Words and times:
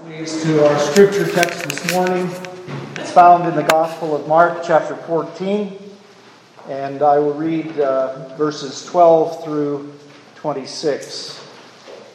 Please 0.00 0.42
to 0.42 0.66
our 0.66 0.78
scripture 0.78 1.30
text 1.30 1.68
this 1.68 1.92
morning. 1.92 2.28
It's 2.96 3.10
found 3.12 3.46
in 3.46 3.54
the 3.54 3.62
Gospel 3.62 4.16
of 4.16 4.26
Mark, 4.26 4.62
chapter 4.64 4.96
14, 4.96 5.78
and 6.68 7.02
I 7.02 7.18
will 7.18 7.34
read 7.34 7.78
uh, 7.78 8.34
verses 8.36 8.86
12 8.86 9.44
through 9.44 9.92
26. 10.36 11.46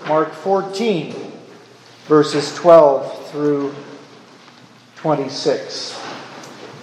Mark 0.08 0.34
14, 0.34 1.32
verses 2.08 2.54
12 2.56 3.30
through 3.30 3.76
26. 4.96 6.02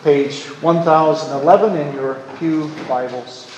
Page 0.04 0.44
1011 0.62 1.76
in 1.76 1.94
your 1.94 2.14
Pew 2.38 2.70
Bibles. 2.88 3.50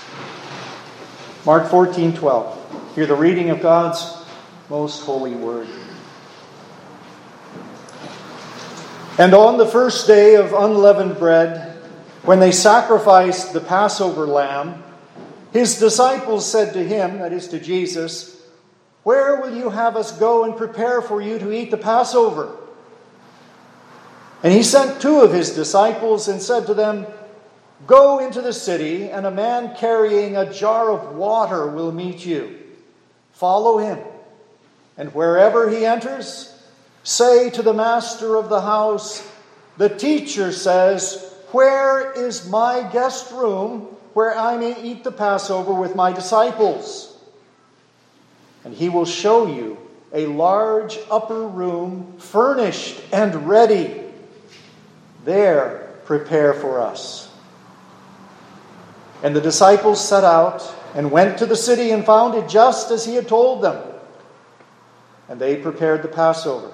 Mark 1.45 1.68
14, 1.68 2.14
12. 2.14 2.95
Hear 2.95 3.07
the 3.07 3.14
reading 3.14 3.50
of 3.50 3.61
God's 3.61 4.25
most 4.68 5.03
holy 5.03 5.34
word. 5.34 5.68
And 9.18 9.32
on 9.32 9.56
the 9.56 9.66
first 9.66 10.06
day 10.06 10.34
of 10.34 10.52
unleavened 10.52 11.18
bread, 11.18 11.75
when 12.22 12.38
they 12.38 12.52
sacrificed 12.52 13.54
the 13.54 13.61
Passover 13.61 14.26
lamb, 14.26 14.82
his 15.52 15.79
disciples 15.79 16.50
said 16.50 16.75
to 16.75 16.84
him, 16.84 17.18
that 17.20 17.32
is 17.32 17.48
to 17.48 17.58
Jesus, 17.58 18.42
Where 19.04 19.40
will 19.40 19.56
you 19.56 19.70
have 19.70 19.96
us 19.96 20.12
go 20.18 20.44
and 20.44 20.54
prepare 20.54 21.00
for 21.00 21.22
you 21.22 21.39
to 21.39 21.50
eat 21.50 21.70
the 21.70 21.79
Passover? 21.79 22.56
And 24.42 24.52
he 24.52 24.62
sent 24.62 25.00
two 25.00 25.20
of 25.20 25.32
his 25.32 25.54
disciples 25.54 26.28
and 26.28 26.42
said 26.42 26.67
to 26.67 26.75
them, 26.75 27.06
Go 27.86 28.18
into 28.18 28.42
the 28.42 28.53
city, 28.53 29.08
and 29.08 29.25
a 29.25 29.30
man 29.30 29.75
carrying 29.76 30.36
a 30.36 30.53
jar 30.53 30.90
of 30.90 31.17
water 31.17 31.67
will 31.68 31.92
meet 31.92 32.25
you. 32.27 32.58
Follow 33.33 33.78
him, 33.78 33.98
and 34.98 35.14
wherever 35.14 35.70
he 35.70 35.86
enters, 35.86 36.56
Say 37.06 37.51
to 37.51 37.62
the 37.62 37.73
master 37.73 38.34
of 38.34 38.48
the 38.48 38.61
house, 38.61 39.25
The 39.77 39.89
teacher 39.89 40.51
says, 40.51 41.33
Where 41.53 42.11
is 42.11 42.51
my 42.51 42.83
guest 42.93 43.31
room 43.31 43.83
where 44.13 44.37
I 44.37 44.57
may 44.57 44.83
eat 44.83 45.05
the 45.05 45.13
Passover 45.13 45.73
with 45.73 45.95
my 45.95 46.11
disciples? 46.11 47.17
And 48.65 48.75
he 48.75 48.89
will 48.89 49.05
show 49.05 49.47
you 49.47 49.79
a 50.13 50.27
large 50.27 50.98
upper 51.09 51.47
room, 51.47 52.15
furnished 52.19 53.01
and 53.13 53.48
ready. 53.48 54.03
There, 55.25 55.95
prepare 56.07 56.55
for 56.55 56.81
us. 56.81 57.31
And 59.23 59.37
the 59.37 59.41
disciples 59.41 60.05
set 60.05 60.25
out 60.25 60.75
and 60.97 61.13
went 61.13 61.39
to 61.39 61.47
the 61.47 61.55
city 61.55 61.93
and 61.93 62.05
found 62.05 62.35
it 62.35 62.48
just 62.48 62.91
as 62.91 63.07
he 63.07 63.15
had 63.15 63.29
told 63.29 63.63
them. 63.63 63.81
And 65.29 65.41
they 65.41 65.55
prepared 65.55 66.03
the 66.03 66.09
Passover. 66.09 66.73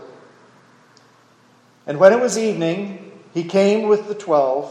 And 1.87 1.99
when 1.99 2.13
it 2.13 2.21
was 2.21 2.39
evening, 2.39 3.13
he 3.35 3.45
came 3.45 3.89
with 3.89 4.09
the 4.09 4.15
twelve. 4.15 4.71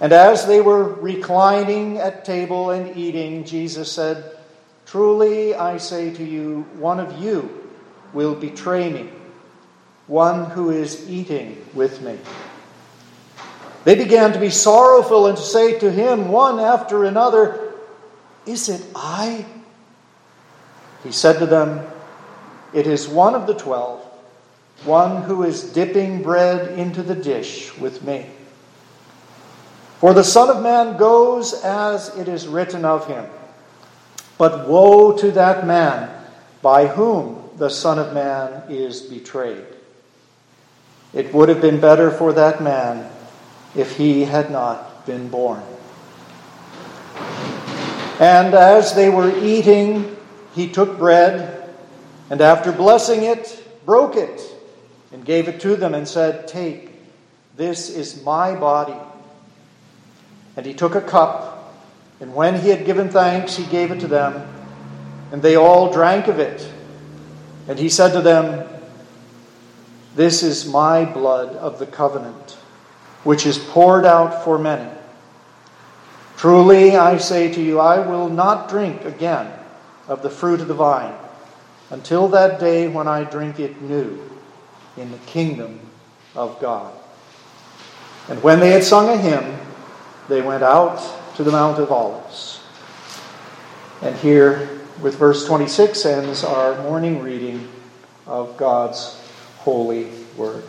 And 0.00 0.12
as 0.12 0.46
they 0.46 0.60
were 0.60 0.82
reclining 0.82 1.98
at 1.98 2.24
table 2.24 2.70
and 2.70 2.96
eating, 2.96 3.44
Jesus 3.44 3.90
said, 3.90 4.36
Truly 4.84 5.54
I 5.54 5.78
say 5.78 6.12
to 6.14 6.24
you, 6.24 6.66
one 6.78 7.00
of 7.00 7.20
you 7.20 7.70
will 8.12 8.34
betray 8.34 8.90
me, 8.90 9.10
one 10.06 10.50
who 10.50 10.70
is 10.70 11.08
eating 11.10 11.64
with 11.74 12.02
me. 12.02 12.18
They 13.84 13.94
began 13.94 14.32
to 14.32 14.40
be 14.40 14.50
sorrowful 14.50 15.26
and 15.26 15.36
to 15.36 15.42
say 15.42 15.78
to 15.78 15.90
him, 15.90 16.28
one 16.28 16.60
after 16.60 17.04
another, 17.04 17.74
Is 18.44 18.68
it 18.68 18.84
I? 18.94 19.46
He 21.04 21.12
said 21.12 21.38
to 21.38 21.46
them, 21.46 21.86
It 22.74 22.86
is 22.86 23.08
one 23.08 23.34
of 23.34 23.46
the 23.46 23.54
twelve 23.54 24.05
one 24.84 25.22
who 25.22 25.42
is 25.42 25.72
dipping 25.72 26.22
bread 26.22 26.78
into 26.78 27.02
the 27.02 27.14
dish 27.14 27.76
with 27.78 28.02
me. 28.02 28.26
For 29.98 30.12
the 30.12 30.24
Son 30.24 30.54
of 30.54 30.62
Man 30.62 30.96
goes 30.96 31.54
as 31.64 32.16
it 32.16 32.28
is 32.28 32.46
written 32.46 32.84
of 32.84 33.06
him. 33.06 33.24
But 34.38 34.68
woe 34.68 35.16
to 35.16 35.30
that 35.32 35.66
man 35.66 36.10
by 36.60 36.86
whom 36.86 37.48
the 37.56 37.70
Son 37.70 37.98
of 37.98 38.12
Man 38.12 38.64
is 38.68 39.00
betrayed. 39.00 39.64
It 41.14 41.32
would 41.32 41.48
have 41.48 41.62
been 41.62 41.80
better 41.80 42.10
for 42.10 42.34
that 42.34 42.62
man 42.62 43.10
if 43.74 43.96
he 43.96 44.24
had 44.24 44.50
not 44.50 45.06
been 45.06 45.28
born. 45.28 45.62
And 48.20 48.54
as 48.54 48.94
they 48.94 49.08
were 49.08 49.30
eating, 49.38 50.16
he 50.54 50.68
took 50.68 50.98
bread, 50.98 51.74
and 52.28 52.40
after 52.40 52.72
blessing 52.72 53.22
it, 53.22 53.62
broke 53.86 54.16
it 54.16 54.55
and 55.16 55.24
gave 55.24 55.48
it 55.48 55.58
to 55.58 55.76
them 55.76 55.94
and 55.94 56.06
said, 56.06 56.46
Take, 56.46 56.90
this 57.56 57.88
is 57.88 58.22
my 58.22 58.54
body. 58.54 59.00
And 60.58 60.66
he 60.66 60.74
took 60.74 60.94
a 60.94 61.00
cup, 61.00 61.74
and 62.20 62.34
when 62.34 62.60
he 62.60 62.68
had 62.68 62.84
given 62.84 63.08
thanks, 63.08 63.56
he 63.56 63.64
gave 63.64 63.90
it 63.90 64.00
to 64.00 64.08
them, 64.08 64.46
and 65.32 65.40
they 65.40 65.56
all 65.56 65.90
drank 65.90 66.28
of 66.28 66.38
it. 66.38 66.70
And 67.66 67.78
he 67.78 67.88
said 67.88 68.12
to 68.12 68.20
them, 68.20 68.68
This 70.14 70.42
is 70.42 70.68
my 70.68 71.06
blood 71.06 71.56
of 71.56 71.78
the 71.78 71.86
covenant, 71.86 72.52
which 73.24 73.46
is 73.46 73.56
poured 73.56 74.04
out 74.04 74.44
for 74.44 74.58
many. 74.58 74.90
Truly, 76.36 76.94
I 76.94 77.16
say 77.16 77.50
to 77.54 77.62
you, 77.62 77.80
I 77.80 78.06
will 78.06 78.28
not 78.28 78.68
drink 78.68 79.06
again 79.06 79.50
of 80.08 80.20
the 80.20 80.28
fruit 80.28 80.60
of 80.60 80.68
the 80.68 80.74
vine 80.74 81.14
until 81.88 82.28
that 82.28 82.60
day 82.60 82.86
when 82.86 83.08
I 83.08 83.24
drink 83.24 83.58
it 83.58 83.80
new 83.80 84.35
in 84.96 85.10
the 85.10 85.18
kingdom 85.18 85.80
of 86.34 86.60
God. 86.60 86.94
And 88.28 88.42
when 88.42 88.60
they 88.60 88.70
had 88.70 88.82
sung 88.82 89.08
a 89.08 89.16
hymn, 89.16 89.58
they 90.28 90.42
went 90.42 90.62
out 90.62 91.00
to 91.36 91.44
the 91.44 91.50
Mount 91.52 91.78
of 91.78 91.92
Olives. 91.92 92.60
And 94.02 94.16
here, 94.16 94.80
with 95.00 95.16
verse 95.16 95.46
26, 95.46 96.04
ends 96.04 96.44
our 96.44 96.82
morning 96.82 97.22
reading 97.22 97.68
of 98.26 98.56
God's 98.56 99.20
holy 99.58 100.10
word. 100.36 100.64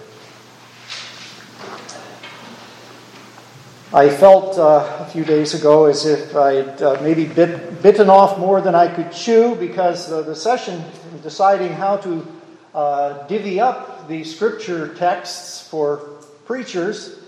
I 3.94 4.10
felt 4.10 4.58
uh, 4.58 4.98
a 5.00 5.06
few 5.06 5.24
days 5.24 5.54
ago 5.54 5.86
as 5.86 6.06
if 6.06 6.36
I'd 6.36 6.82
uh, 6.82 7.00
maybe 7.02 7.26
bit, 7.26 7.82
bitten 7.82 8.10
off 8.10 8.38
more 8.38 8.60
than 8.60 8.76
I 8.76 8.94
could 8.94 9.14
chew 9.14 9.56
because 9.56 10.12
uh, 10.12 10.24
the 10.24 10.36
session 10.36 10.84
deciding 11.24 11.72
how 11.72 11.98
to 11.98 12.28
uh, 12.76 13.26
divvy 13.28 13.62
up 13.62 13.97
the 14.08 14.24
scripture 14.24 14.94
texts 14.96 15.68
for 15.68 15.98
preachers, 16.46 17.20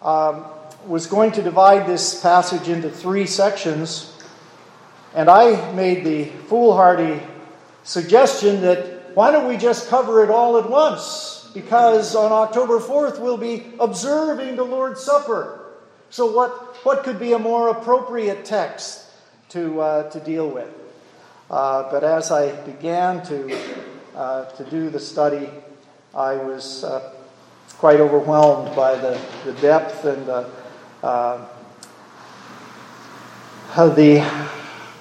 um, 0.00 0.44
was 0.86 1.06
going 1.06 1.32
to 1.32 1.42
divide 1.42 1.86
this 1.86 2.20
passage 2.20 2.68
into 2.68 2.90
three 2.90 3.26
sections. 3.26 4.08
And 5.14 5.28
I 5.28 5.72
made 5.72 6.04
the 6.04 6.24
foolhardy 6.48 7.20
suggestion 7.84 8.62
that 8.62 9.14
why 9.14 9.30
don't 9.30 9.46
we 9.46 9.56
just 9.56 9.88
cover 9.88 10.24
it 10.24 10.30
all 10.30 10.56
at 10.56 10.68
once? 10.68 11.50
Because 11.54 12.14
on 12.14 12.32
October 12.32 12.78
4th, 12.78 13.20
we'll 13.20 13.36
be 13.36 13.72
observing 13.78 14.56
the 14.56 14.64
Lord's 14.64 15.02
Supper. 15.02 15.58
So, 16.08 16.34
what, 16.34 16.50
what 16.84 17.04
could 17.04 17.20
be 17.20 17.32
a 17.32 17.38
more 17.38 17.68
appropriate 17.68 18.44
text 18.44 19.06
to, 19.50 19.80
uh, 19.80 20.10
to 20.10 20.20
deal 20.20 20.48
with? 20.48 20.68
Uh, 21.50 21.90
but 21.90 22.02
as 22.04 22.30
I 22.30 22.52
began 22.62 23.22
to 23.26 23.82
uh, 24.14 24.44
to 24.44 24.64
do 24.64 24.90
the 24.90 25.00
study, 25.00 25.48
I 26.14 26.34
was 26.36 26.84
uh, 26.84 27.10
quite 27.78 27.98
overwhelmed 27.98 28.76
by 28.76 28.96
the, 28.96 29.18
the 29.46 29.54
depth 29.62 30.04
and 30.04 30.26
the, 30.26 30.50
uh, 31.02 31.48
the 33.74 34.20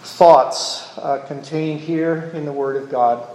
thoughts 0.04 0.98
uh, 0.98 1.22
contained 1.28 1.82
here 1.82 2.32
in 2.34 2.46
the 2.46 2.54
Word 2.54 2.82
of 2.82 2.90
God. 2.90 3.28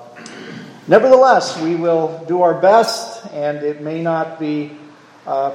Nevertheless, 0.89 1.61
we 1.61 1.75
will 1.75 2.25
do 2.27 2.41
our 2.41 2.59
best, 2.59 3.27
and 3.33 3.59
it 3.59 3.83
may 3.83 4.01
not 4.01 4.41
be 4.41 4.73
uh, 5.27 5.51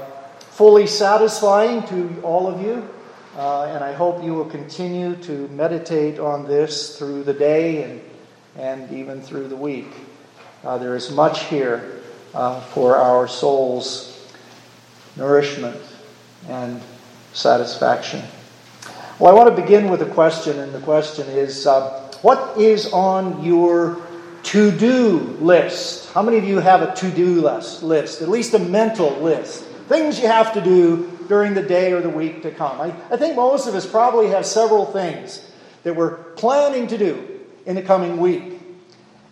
fully 0.51 0.85
satisfying 0.85 1.81
to 1.87 2.21
all 2.21 2.47
of 2.47 2.61
you. 2.61 2.87
Uh, 3.35 3.63
and 3.63 3.83
I 3.83 3.93
hope 3.93 4.23
you 4.23 4.35
will 4.35 4.45
continue 4.45 5.15
to 5.23 5.47
meditate 5.47 6.19
on 6.19 6.45
this 6.45 6.99
through 6.99 7.23
the 7.23 7.33
day 7.33 7.83
and, 7.83 8.01
and 8.57 8.91
even 8.91 9.23
through 9.23 9.47
the 9.47 9.55
week. 9.55 9.91
Uh, 10.63 10.77
there 10.77 10.95
is 10.95 11.09
much 11.09 11.45
here 11.45 12.00
uh, 12.33 12.61
for 12.61 12.95
our 12.95 13.27
soul's 13.27 14.29
nourishment 15.15 15.77
and 16.47 16.81
satisfaction. 17.33 18.21
Well, 19.19 19.31
I 19.31 19.35
want 19.35 19.55
to 19.55 19.61
begin 19.61 19.89
with 19.89 20.01
a 20.01 20.07
question, 20.07 20.59
and 20.59 20.73
the 20.73 20.79
question 20.79 21.27
is 21.27 21.67
uh, 21.67 22.11
What 22.21 22.57
is 22.57 22.91
on 22.91 23.43
your 23.43 24.01
to 24.43 24.71
do 24.71 25.19
list? 25.39 26.11
How 26.13 26.21
many 26.21 26.37
of 26.37 26.43
you 26.43 26.59
have 26.59 26.81
a 26.81 26.93
to 26.95 27.11
do 27.11 27.41
list, 27.41 27.83
list, 27.83 28.21
at 28.21 28.29
least 28.29 28.53
a 28.53 28.59
mental 28.59 29.11
list? 29.17 29.63
Things 29.87 30.19
you 30.19 30.27
have 30.27 30.53
to 30.53 30.61
do 30.61 31.07
during 31.27 31.53
the 31.53 31.61
day 31.61 31.93
or 31.93 32.01
the 32.01 32.09
week 32.09 32.41
to 32.43 32.51
come. 32.51 32.81
I, 32.81 32.93
I 33.09 33.17
think 33.17 33.35
most 33.35 33.67
of 33.67 33.75
us 33.75 33.85
probably 33.85 34.27
have 34.29 34.45
several 34.45 34.85
things 34.85 35.45
that 35.83 35.95
we're 35.95 36.15
planning 36.15 36.87
to 36.87 36.97
do 36.97 37.39
in 37.65 37.75
the 37.75 37.81
coming 37.81 38.17
week. 38.17 38.60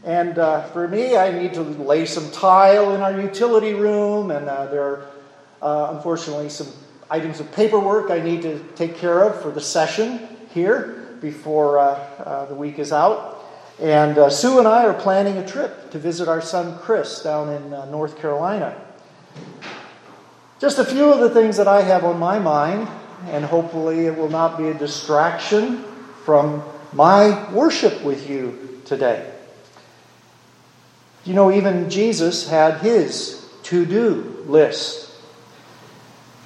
And 0.04 0.38
uh, 0.40 0.63
for 0.68 0.88
me, 0.88 1.18
I 1.18 1.31
need 1.31 1.54
to 1.56 1.62
lay 1.62 2.06
some 2.06 2.31
tile 2.31 2.96
in 2.96 3.01
our 3.01 3.19
utility 3.19 3.74
room, 3.74 4.31
and 4.31 4.48
uh, 4.48 4.68
there 4.68 4.84
are 4.84 5.06
uh, 5.62 5.96
unfortunately 5.96 6.50
some 6.50 6.68
items 7.10 7.40
of 7.40 7.51
paperwork 7.51 8.10
I 8.10 8.22
need 8.22 8.42
to 8.44 8.60
take 8.75 8.96
care 8.96 9.24
of 9.24 9.42
for 9.42 9.51
the 9.51 9.60
session 9.60 10.19
here 10.54 11.18
before 11.19 11.80
uh, 11.80 11.84
uh, 11.84 12.46
the 12.46 12.56
week 12.56 12.80
is 12.80 12.94
out. 12.94 13.46
And 13.81 14.31
Sue 14.31 14.60
and 14.60 14.68
I 14.68 14.86
are 14.86 14.94
planning 14.94 15.38
a 15.38 15.48
trip 15.48 15.92
to 15.92 16.00
visit 16.00 16.28
our 16.28 16.42
son 16.42 16.78
Chris 16.80 17.22
down 17.22 17.50
in 17.50 17.69
North 17.92 18.18
Carolina. 18.18 18.80
Just 20.60 20.80
a 20.80 20.86
few 20.86 21.12
of 21.13 21.19
the 21.19 21.30
things 21.30 21.56
that 21.56 21.68
I 21.69 21.81
have 21.81 22.04
on 22.04 22.19
my 22.19 22.40
mind, 22.40 22.90
and 23.28 23.46
hopefully 23.46 24.06
it 24.06 24.18
will 24.18 24.30
not 24.30 24.57
be 24.57 24.68
a 24.68 24.74
distraction 24.74 25.84
from 26.25 26.62
my 26.92 27.51
worship 27.54 28.04
with 28.04 28.30
you 28.30 28.81
today. 28.84 29.38
You 31.29 31.35
know, 31.35 31.51
even 31.51 31.91
Jesus 31.91 32.49
had 32.49 32.79
his 32.79 33.47
to 33.65 33.85
do 33.85 34.43
list. 34.47 35.11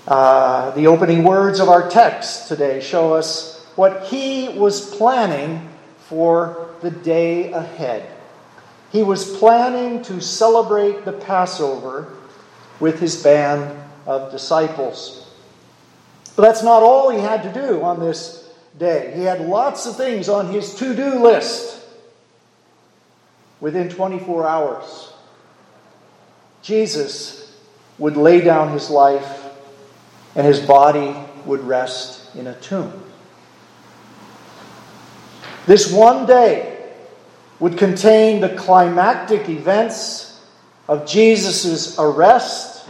Uh, 0.05 0.71
the 0.71 0.87
opening 0.87 1.23
words 1.23 1.61
of 1.61 1.69
our 1.69 1.89
text 1.89 2.49
today 2.49 2.81
show 2.81 3.13
us 3.13 3.65
what 3.77 4.03
he 4.07 4.49
was 4.49 4.93
planning 4.97 5.69
for 5.99 6.69
the 6.81 6.91
day 6.91 7.53
ahead. 7.53 8.11
He 8.91 9.03
was 9.03 9.37
planning 9.37 10.01
to 10.03 10.19
celebrate 10.19 11.05
the 11.05 11.13
Passover 11.13 12.11
with 12.81 12.99
his 12.99 13.23
band 13.23 13.81
of 14.05 14.31
disciples. 14.31 15.31
But 16.35 16.41
that's 16.41 16.61
not 16.61 16.83
all 16.83 17.09
he 17.09 17.19
had 17.19 17.43
to 17.43 17.53
do 17.53 17.81
on 17.83 18.01
this 18.01 18.51
day. 18.77 19.13
He 19.15 19.23
had 19.23 19.39
lots 19.39 19.85
of 19.85 19.95
things 19.95 20.27
on 20.27 20.51
his 20.51 20.75
to 20.75 20.93
do 20.93 21.23
list 21.23 21.82
within 23.63 23.87
24 23.87 24.45
hours. 24.45 25.13
Jesus 26.61 27.49
would 27.97 28.17
lay 28.17 28.41
down 28.41 28.73
his 28.73 28.89
life 28.89 29.41
and 30.35 30.45
his 30.45 30.59
body 30.59 31.15
would 31.45 31.61
rest 31.61 32.35
in 32.35 32.47
a 32.47 32.55
tomb. 32.59 32.91
This 35.65 35.89
one 35.89 36.25
day 36.25 36.91
would 37.61 37.77
contain 37.77 38.41
the 38.41 38.49
climactic 38.49 39.47
events 39.47 40.45
of 40.89 41.07
Jesus' 41.07 41.97
arrest, 41.97 42.85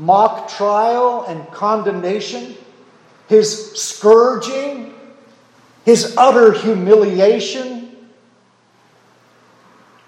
mock 0.00 0.48
trial, 0.48 1.26
and 1.28 1.48
condemnation, 1.52 2.56
his 3.28 3.80
scourging, 3.80 4.94
his 5.84 6.16
utter 6.16 6.50
humiliation, 6.50 7.81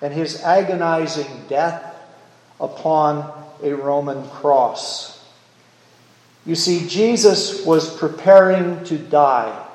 and 0.05 0.13
his 0.13 0.43
agonizing 0.43 1.47
death 1.49 1.97
upon 2.61 3.33
a 3.63 3.73
Roman 3.73 4.29
cross. 4.29 5.27
You 6.45 6.55
see, 6.55 6.87
Jesus 6.87 7.65
was 7.65 7.97
preparing 7.97 8.85
to 8.85 8.99
die 8.99 9.67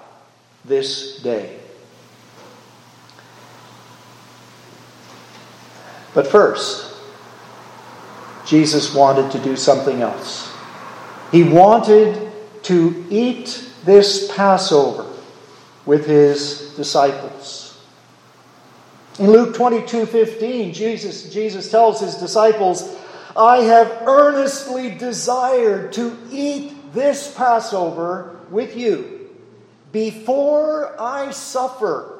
this 0.66 1.20
day. 1.24 1.58
But 6.14 6.28
first, 6.28 6.96
Jesus 8.46 8.94
wanted 8.94 9.32
to 9.32 9.40
do 9.40 9.56
something 9.56 10.04
else. 10.04 10.56
He 11.32 11.42
wanted 11.42 12.32
to 12.64 13.04
eat 13.10 13.68
this 13.84 14.32
Passover 14.36 15.08
with 15.88 16.06
his 16.06 16.76
disciples. 16.76 17.69
In 19.20 19.32
Luke 19.32 19.54
22 19.54 20.06
15, 20.06 20.74
Jesus, 20.74 21.30
Jesus 21.30 21.70
tells 21.70 22.00
his 22.00 22.16
disciples, 22.16 22.98
I 23.36 23.58
have 23.58 24.04
earnestly 24.08 24.92
desired 24.92 25.92
to 25.94 26.18
eat 26.32 26.94
this 26.94 27.34
Passover 27.36 28.38
with 28.50 28.78
you 28.78 29.30
before 29.92 31.00
I 31.00 31.32
suffer. 31.32 32.16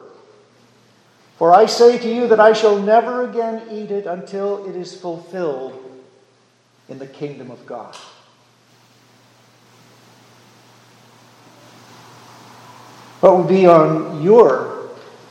For 1.38 1.54
I 1.56 1.68
say 1.68 1.98
to 1.98 2.14
you 2.14 2.28
that 2.28 2.42
I 2.42 2.52
shall 2.52 2.78
never 2.78 3.30
again 3.30 3.64
eat 3.72 3.92
it 3.92 4.06
until 4.06 4.68
it 4.68 4.76
is 4.76 4.94
fulfilled 4.94 5.82
in 6.90 7.00
the 7.00 7.08
kingdom 7.08 7.50
of 7.50 7.66
God. 7.66 7.96
What 13.22 13.38
would 13.38 13.48
be 13.48 13.68
on 13.68 14.22
your 14.22 14.90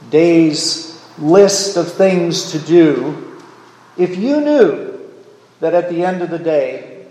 day's 0.09 0.88
list 1.19 1.77
of 1.77 1.93
things 1.93 2.53
to 2.53 2.59
do 2.59 3.29
if 3.99 4.17
you 4.17 4.41
knew 4.41 5.01
that 5.61 5.75
at 5.75 5.91
the 5.91 6.05
end 6.05 6.23
of 6.23 6.31
the 6.31 6.39
day, 6.39 7.07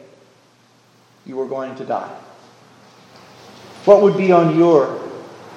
you 1.26 1.36
were 1.36 1.48
going 1.48 1.76
to 1.76 1.86
die? 1.86 2.16
What 3.84 4.02
would 4.02 4.18
be 4.18 4.32
on 4.32 4.58
your 4.58 5.02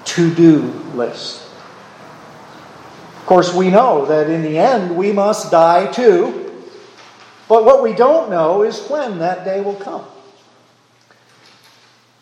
to 0.07 0.35
do 0.35 0.63
list? 0.95 1.47
Of 3.17 3.27
course, 3.27 3.55
we 3.55 3.71
know 3.71 4.07
that 4.07 4.29
in 4.29 4.43
the 4.43 4.59
end 4.59 4.97
we 4.97 5.13
must 5.13 5.53
die 5.53 5.91
too, 5.93 6.65
but 7.49 7.65
what 7.65 7.83
we 7.83 7.93
don't 7.93 8.31
know 8.31 8.63
is 8.63 8.81
when 8.89 9.19
that 9.21 9.45
day 9.45 9.61
will 9.61 9.77
come. 9.77 10.05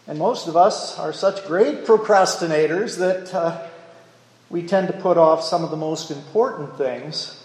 And 0.06 0.18
most 0.18 0.48
of 0.48 0.56
us 0.56 0.98
are 0.98 1.12
such 1.12 1.46
great 1.46 1.84
procrastinators 1.84 2.98
that 2.98 3.34
uh, 3.34 3.67
we 4.50 4.62
tend 4.62 4.88
to 4.88 4.94
put 4.94 5.16
off 5.16 5.42
some 5.42 5.64
of 5.64 5.70
the 5.70 5.76
most 5.76 6.10
important 6.10 6.76
things 6.76 7.44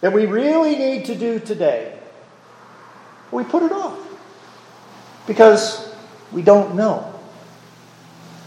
that 0.00 0.12
we 0.12 0.26
really 0.26 0.76
need 0.76 1.04
to 1.06 1.14
do 1.14 1.38
today 1.38 1.98
we 3.32 3.42
put 3.44 3.62
it 3.62 3.72
off 3.72 3.98
because 5.26 5.92
we 6.30 6.42
don't 6.42 6.76
know 6.76 7.12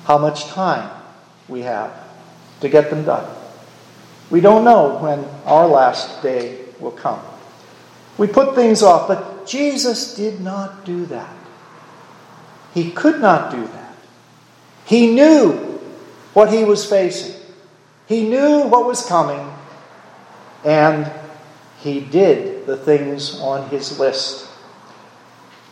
how 0.06 0.18
much 0.18 0.46
time 0.46 0.90
we 1.48 1.62
have 1.62 1.92
to 2.62 2.70
get 2.70 2.90
them 2.90 3.04
done. 3.04 3.28
We 4.30 4.42
don't 4.42 4.64
know 4.64 5.00
when 5.00 5.26
our 5.46 5.68
last 5.68 6.22
day 6.22 6.60
will 6.80 6.92
come. 6.92 7.20
We 8.18 8.28
put 8.28 8.56
things 8.56 8.82
off, 8.82 9.08
but 9.08 9.46
Jesus 9.46 10.16
did 10.16 10.40
not 10.40 10.86
do 10.86 11.06
that. 11.08 11.36
He 12.74 12.92
could 12.92 13.20
not 13.20 13.52
do 13.52 13.66
that. 13.66 13.96
He 14.86 15.14
knew 15.14 15.54
what 16.34 16.52
he 16.52 16.64
was 16.64 16.88
facing, 16.88 17.36
he 18.08 18.28
knew 18.28 18.68
what 18.68 18.86
was 18.86 19.06
coming, 19.06 19.52
and 20.64 21.12
he 21.80 22.00
did 22.00 22.66
the 22.66 22.78
things 22.78 23.40
on 23.40 23.70
his 23.70 24.00
list. 24.00 24.48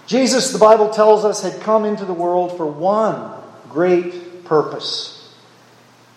Jesus, 0.06 0.51
the 0.51 0.60
Bible 0.60 0.89
tells 0.89 1.25
us, 1.25 1.41
had 1.41 1.62
come 1.62 1.86
into 1.86 2.05
the 2.05 2.13
world 2.13 2.58
for 2.58 2.65
one 2.65 3.31
great 3.69 4.46
purpose 4.46 5.34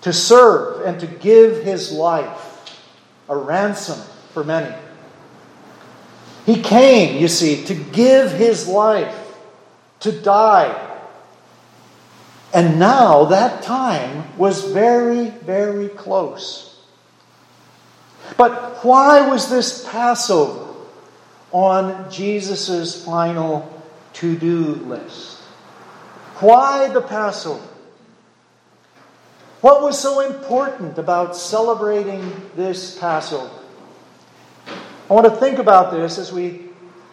to 0.03 0.13
serve 0.13 0.87
and 0.87 1.01
to 1.01 1.07
give 1.07 1.63
his 1.63 1.93
life 1.93 2.79
a 3.29 3.37
ransom 3.37 3.99
for 4.33 4.45
many. 4.45 4.75
He 6.45 6.63
came, 6.63 7.21
you 7.21 7.29
see, 7.29 7.65
to 7.65 7.75
give 7.75 8.33
his 8.33 8.69
life, 8.69 9.17
to 10.01 10.13
die. 10.13 10.96
And 12.57 12.81
now 12.81 13.27
that 13.27 13.63
time 13.63 14.37
was 14.37 14.73
very, 14.73 15.29
very 15.29 15.89
close. 15.91 16.81
But 18.37 18.83
why 18.83 19.29
was 19.29 19.49
this 19.49 19.87
Passover 19.89 20.67
on 21.53 22.11
Jesus' 22.11 23.05
final 23.05 23.77
to 24.17 24.35
do 24.35 24.75
list. 24.87 25.39
Why 26.41 26.89
the 26.89 27.03
Passover? 27.03 27.67
What 29.61 29.83
was 29.83 29.99
so 29.99 30.21
important 30.21 30.99
about 30.99 31.37
celebrating 31.37 32.51
this 32.55 32.99
Passover? 32.99 33.51
I 34.67 35.13
want 35.13 35.27
to 35.27 35.37
think 35.37 35.59
about 35.59 35.93
this 35.93 36.17
as 36.19 36.33
we 36.33 36.69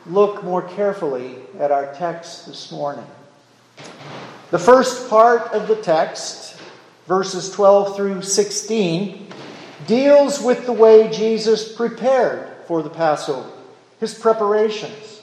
look 0.06 0.44
more 0.44 0.62
carefully 0.62 1.36
at 1.60 1.72
our 1.72 1.94
text 1.96 2.48
this 2.48 2.72
morning. 2.72 3.06
The 4.52 4.60
first 4.60 5.10
part 5.10 5.52
of 5.54 5.68
the 5.68 5.76
text, 5.76 6.58
verses 7.08 7.52
12 7.52 7.96
through 7.96 8.22
16, 8.22 9.28
deals 9.88 10.42
with 10.42 10.66
the 10.66 10.74
way 10.74 11.10
Jesus 11.10 11.74
prepared 11.74 12.50
for 12.68 12.82
the 12.82 12.90
Passover, 12.90 13.50
his 14.00 14.14
preparations. 14.14 15.22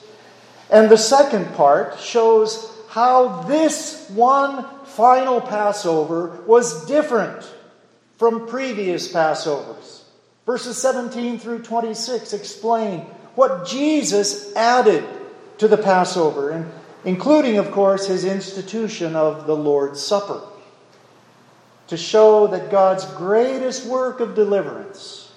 And 0.69 0.89
the 0.89 0.97
second 0.97 1.53
part 1.55 1.99
shows 1.99 2.71
how 2.89 3.43
this 3.43 4.09
one 4.09 4.65
final 4.85 5.41
Passover 5.41 6.41
was 6.45 6.85
different 6.85 7.49
from 8.17 8.47
previous 8.47 9.11
Passovers. 9.11 10.03
Verses 10.45 10.77
17 10.77 11.39
through 11.39 11.63
26 11.63 12.33
explain 12.33 13.01
what 13.35 13.65
Jesus 13.65 14.53
added 14.55 15.03
to 15.57 15.67
the 15.67 15.77
Passover, 15.77 16.49
and 16.49 16.71
including, 17.03 17.57
of 17.57 17.71
course, 17.71 18.07
his 18.07 18.25
institution 18.25 19.15
of 19.15 19.47
the 19.47 19.55
Lord's 19.55 20.01
Supper, 20.01 20.41
to 21.87 21.97
show 21.97 22.47
that 22.47 22.71
God's 22.71 23.05
greatest 23.15 23.85
work 23.85 24.19
of 24.19 24.35
deliverance 24.35 25.31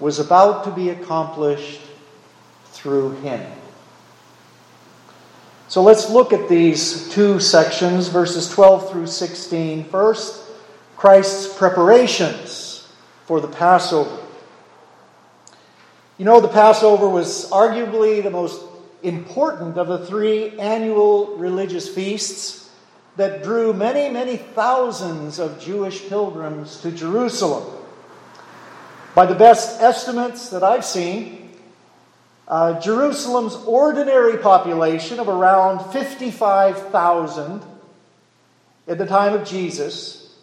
was 0.00 0.18
about 0.18 0.64
to 0.64 0.70
be 0.70 0.90
accomplished 0.90 1.80
through 2.66 3.12
him. 3.20 3.44
So 5.68 5.82
let's 5.82 6.10
look 6.10 6.32
at 6.32 6.48
these 6.48 7.08
two 7.10 7.40
sections, 7.40 8.08
verses 8.08 8.48
12 8.50 8.90
through 8.90 9.06
16. 9.06 9.84
First, 9.84 10.42
Christ's 10.96 11.56
preparations 11.56 12.92
for 13.26 13.40
the 13.40 13.48
Passover. 13.48 14.18
You 16.18 16.24
know, 16.24 16.40
the 16.40 16.48
Passover 16.48 17.08
was 17.08 17.50
arguably 17.50 18.22
the 18.22 18.30
most 18.30 18.60
important 19.04 19.76
of 19.76 19.88
the 19.88 20.06
three 20.06 20.58
annual 20.58 21.36
religious 21.36 21.88
feasts 21.88 22.70
that 23.16 23.44
drew 23.44 23.72
many, 23.72 24.12
many 24.12 24.36
thousands 24.36 25.38
of 25.38 25.60
Jewish 25.60 26.08
pilgrims 26.08 26.80
to 26.80 26.90
Jerusalem. 26.90 27.64
By 29.14 29.26
the 29.26 29.34
best 29.34 29.80
estimates 29.80 30.50
that 30.50 30.64
I've 30.64 30.84
seen, 30.84 31.50
uh, 32.48 32.80
Jerusalem's 32.80 33.54
ordinary 33.66 34.38
population 34.38 35.20
of 35.20 35.28
around 35.28 35.92
55,000 35.92 37.62
at 38.86 38.98
the 38.98 39.06
time 39.06 39.32
of 39.34 39.46
Jesus 39.46 40.36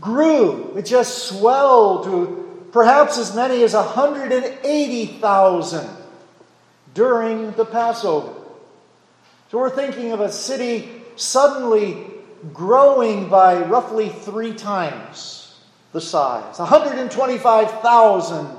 grew. 0.00 0.72
It 0.76 0.86
just 0.86 1.28
swelled 1.28 2.04
to 2.04 2.68
perhaps 2.72 3.18
as 3.18 3.34
many 3.34 3.64
as 3.64 3.74
180,000 3.74 6.03
during 6.94 7.52
the 7.52 7.64
Passover. 7.64 8.32
So 9.50 9.58
we're 9.58 9.70
thinking 9.70 10.12
of 10.12 10.20
a 10.20 10.32
city 10.32 10.88
suddenly 11.16 12.06
growing 12.52 13.28
by 13.28 13.62
roughly 13.62 14.08
three 14.08 14.54
times 14.54 15.58
the 15.92 16.00
size. 16.00 16.58
125,000 16.58 18.56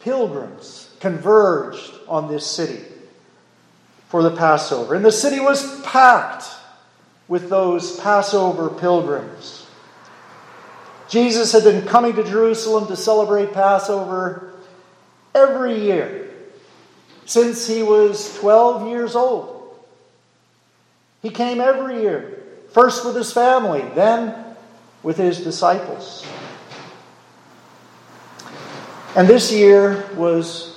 pilgrims 0.00 0.90
converged 1.00 1.92
on 2.08 2.28
this 2.28 2.46
city 2.46 2.82
for 4.08 4.22
the 4.22 4.34
Passover. 4.34 4.94
And 4.94 5.04
the 5.04 5.12
city 5.12 5.40
was 5.40 5.80
packed 5.82 6.44
with 7.28 7.48
those 7.48 7.98
Passover 8.00 8.68
pilgrims. 8.70 9.66
Jesus 11.08 11.52
had 11.52 11.64
been 11.64 11.86
coming 11.86 12.14
to 12.16 12.24
Jerusalem 12.24 12.86
to 12.88 12.96
celebrate 12.96 13.52
Passover 13.52 14.52
every 15.34 15.80
year 15.80 16.29
since 17.30 17.64
he 17.64 17.80
was 17.80 18.36
12 18.40 18.88
years 18.88 19.14
old. 19.14 19.78
He 21.22 21.30
came 21.30 21.60
every 21.60 22.02
year, 22.02 22.42
first 22.70 23.04
with 23.04 23.14
his 23.14 23.32
family, 23.32 23.82
then 23.94 24.56
with 25.04 25.16
his 25.16 25.38
disciples. 25.38 26.26
And 29.14 29.28
this 29.28 29.52
year 29.52 30.08
was, 30.16 30.76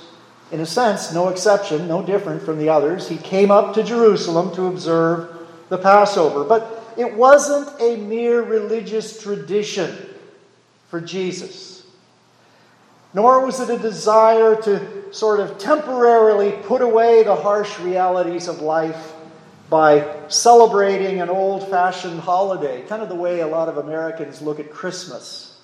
in 0.52 0.60
a 0.60 0.66
sense, 0.66 1.12
no 1.12 1.28
exception, 1.28 1.88
no 1.88 2.06
different 2.06 2.40
from 2.40 2.58
the 2.58 2.68
others. 2.68 3.08
He 3.08 3.16
came 3.16 3.50
up 3.50 3.74
to 3.74 3.82
Jerusalem 3.82 4.54
to 4.54 4.66
observe 4.66 5.36
the 5.70 5.78
Passover. 5.78 6.44
But 6.44 6.84
it 6.96 7.14
wasn't 7.14 7.68
a 7.80 7.96
mere 7.96 8.42
religious 8.42 9.20
tradition 9.20 9.92
for 10.88 11.00
Jesus, 11.00 11.73
nor 13.14 13.44
was 13.44 13.60
it 13.60 13.70
a 13.70 13.78
desire 13.78 14.60
to 14.62 15.12
sort 15.14 15.40
of 15.40 15.58
temporarily 15.58 16.52
put 16.64 16.82
away 16.82 17.22
the 17.22 17.36
harsh 17.36 17.78
realities 17.78 18.48
of 18.48 18.60
life 18.60 19.12
by 19.70 20.14
celebrating 20.28 21.20
an 21.20 21.30
old 21.30 21.68
fashioned 21.68 22.20
holiday, 22.20 22.82
kind 22.82 23.02
of 23.02 23.08
the 23.08 23.14
way 23.14 23.40
a 23.40 23.46
lot 23.46 23.68
of 23.68 23.78
Americans 23.78 24.42
look 24.42 24.60
at 24.60 24.70
Christmas. 24.70 25.56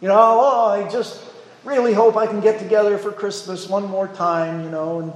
You 0.00 0.08
know, 0.08 0.14
oh, 0.16 0.68
I 0.68 0.88
just 0.88 1.24
really 1.64 1.92
hope 1.92 2.16
I 2.16 2.26
can 2.26 2.40
get 2.40 2.58
together 2.58 2.98
for 2.98 3.10
Christmas 3.10 3.68
one 3.68 3.86
more 3.88 4.06
time, 4.08 4.62
you 4.62 4.70
know, 4.70 5.00
and 5.00 5.12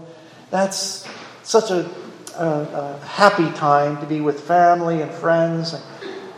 that's 0.51 1.09
such 1.45 1.71
a, 1.71 1.89
a, 2.37 2.47
a 2.47 2.99
happy 3.07 3.51
time 3.53 3.99
to 4.01 4.07
be 4.07 4.21
with 4.21 4.41
family 4.41 5.03
and 5.03 5.11
friends. 5.11 5.75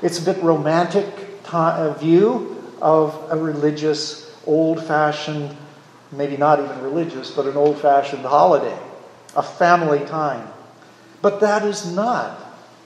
It's 0.03 0.19
a 0.19 0.23
bit 0.23 0.43
romantic 0.43 1.07
uh, 1.51 1.95
view 1.95 2.63
of 2.83 3.31
a 3.31 3.37
religious, 3.37 4.24
old 4.47 4.85
fashioned, 4.85 5.57
maybe 6.13 6.37
not 6.37 6.61
even 6.61 6.81
religious, 6.83 7.31
but 7.31 7.47
an 7.47 7.57
old 7.57 7.79
fashioned 7.79 8.25
holiday, 8.25 8.79
a 9.37 9.43
family 9.43 10.05
time. 10.07 10.49
But 11.23 11.41
that 11.41 11.65
is 11.65 11.95
not 11.95 12.41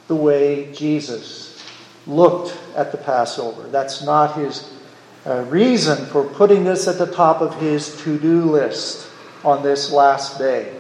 the 0.07 0.15
way 0.15 0.73
Jesus 0.73 1.63
looked 2.07 2.59
at 2.77 2.93
the 2.93 2.99
Passover. 2.99 3.69
That's 3.69 4.03
not 4.03 4.37
his 4.37 4.73
uh, 5.27 5.45
reason 5.49 6.07
for 6.07 6.25
putting 6.25 6.65
this 6.65 6.89
at 6.89 6.99
the 6.99 7.13
top 7.13 7.41
of 7.41 7.61
his 7.61 8.01
to 8.03 8.19
do 8.19 8.43
list 8.43 9.11
on 9.45 9.63
this 9.63 9.93
last 9.93 10.39
day. 10.39 10.75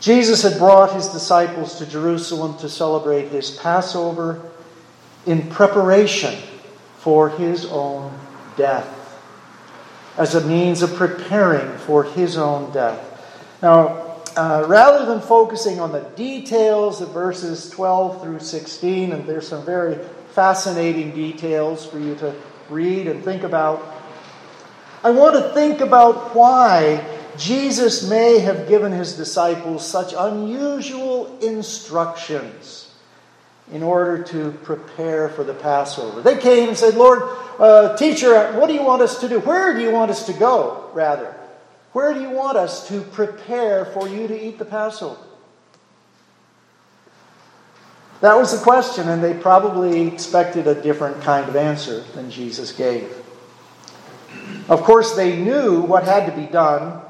Jesus 0.00 0.42
had 0.42 0.58
brought 0.58 0.92
his 0.92 1.08
disciples 1.08 1.78
to 1.78 1.86
Jerusalem 1.86 2.58
to 2.58 2.68
celebrate 2.68 3.28
his 3.28 3.50
Passover 3.50 4.42
in 5.26 5.48
preparation 5.48 6.34
for 6.98 7.30
his 7.30 7.64
own 7.66 8.12
death, 8.56 8.93
as 10.16 10.34
a 10.34 10.46
means 10.46 10.82
of 10.82 10.94
preparing 10.94 11.76
for 11.78 12.04
his 12.04 12.36
own 12.36 12.72
death. 12.72 13.10
Now, 13.62 14.18
uh, 14.36 14.64
rather 14.66 15.06
than 15.06 15.20
focusing 15.20 15.80
on 15.80 15.92
the 15.92 16.00
details 16.16 17.00
of 17.00 17.10
verses 17.10 17.70
12 17.70 18.22
through 18.22 18.40
16, 18.40 19.12
and 19.12 19.26
there's 19.26 19.48
some 19.48 19.64
very 19.64 19.98
fascinating 20.32 21.12
details 21.12 21.86
for 21.86 21.98
you 21.98 22.14
to 22.16 22.34
read 22.68 23.06
and 23.06 23.24
think 23.24 23.42
about, 23.42 23.82
I 25.02 25.10
want 25.10 25.34
to 25.36 25.52
think 25.52 25.80
about 25.80 26.34
why 26.34 27.04
Jesus 27.36 28.08
may 28.08 28.38
have 28.38 28.68
given 28.68 28.92
his 28.92 29.16
disciples 29.16 29.86
such 29.86 30.14
unusual 30.16 31.38
instructions 31.40 32.83
in 33.74 33.82
order 33.82 34.22
to 34.22 34.52
prepare 34.62 35.28
for 35.28 35.42
the 35.42 35.52
Passover. 35.52 36.22
They 36.22 36.38
came 36.38 36.68
and 36.68 36.78
said, 36.78 36.94
Lord, 36.94 37.22
uh, 37.58 37.96
teacher, 37.96 38.52
what 38.52 38.68
do 38.68 38.72
you 38.72 38.84
want 38.84 39.02
us 39.02 39.20
to 39.20 39.28
do? 39.28 39.40
Where 39.40 39.74
do 39.74 39.80
you 39.80 39.90
want 39.90 40.12
us 40.12 40.26
to 40.26 40.32
go, 40.32 40.90
rather? 40.94 41.34
Where 41.92 42.14
do 42.14 42.20
you 42.20 42.30
want 42.30 42.56
us 42.56 42.86
to 42.88 43.00
prepare 43.00 43.84
for 43.86 44.08
you 44.08 44.28
to 44.28 44.40
eat 44.40 44.60
the 44.60 44.64
Passover? 44.64 45.20
That 48.20 48.36
was 48.36 48.56
the 48.56 48.62
question, 48.62 49.08
and 49.08 49.22
they 49.22 49.34
probably 49.34 50.06
expected 50.06 50.68
a 50.68 50.80
different 50.80 51.20
kind 51.22 51.48
of 51.48 51.56
answer 51.56 52.04
than 52.14 52.30
Jesus 52.30 52.70
gave. 52.70 53.12
Of 54.68 54.82
course, 54.84 55.16
they 55.16 55.36
knew 55.36 55.80
what 55.80 56.04
had 56.04 56.26
to 56.26 56.32
be 56.32 56.46
done 56.46 57.02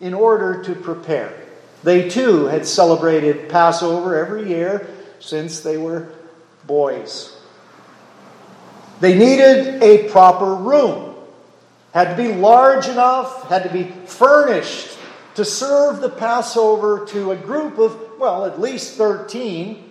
in 0.00 0.14
order 0.14 0.64
to 0.64 0.74
prepare. 0.74 1.38
They 1.84 2.08
too 2.08 2.46
had 2.46 2.66
celebrated 2.66 3.50
Passover 3.50 4.16
every 4.16 4.48
year 4.48 4.88
since 5.20 5.60
they 5.60 5.76
were 5.76 6.08
boys. 6.66 7.36
They 9.00 9.16
needed 9.16 9.82
a 9.82 10.08
proper 10.08 10.54
room 10.54 11.06
had 11.96 12.14
to 12.14 12.22
be 12.22 12.34
large 12.34 12.88
enough, 12.88 13.48
had 13.48 13.62
to 13.62 13.72
be 13.72 13.84
furnished 14.04 14.98
to 15.34 15.46
serve 15.46 16.02
the 16.02 16.10
Passover 16.10 17.06
to 17.06 17.30
a 17.30 17.36
group 17.36 17.78
of, 17.78 17.98
well, 18.18 18.44
at 18.44 18.60
least 18.60 18.98
13, 18.98 19.82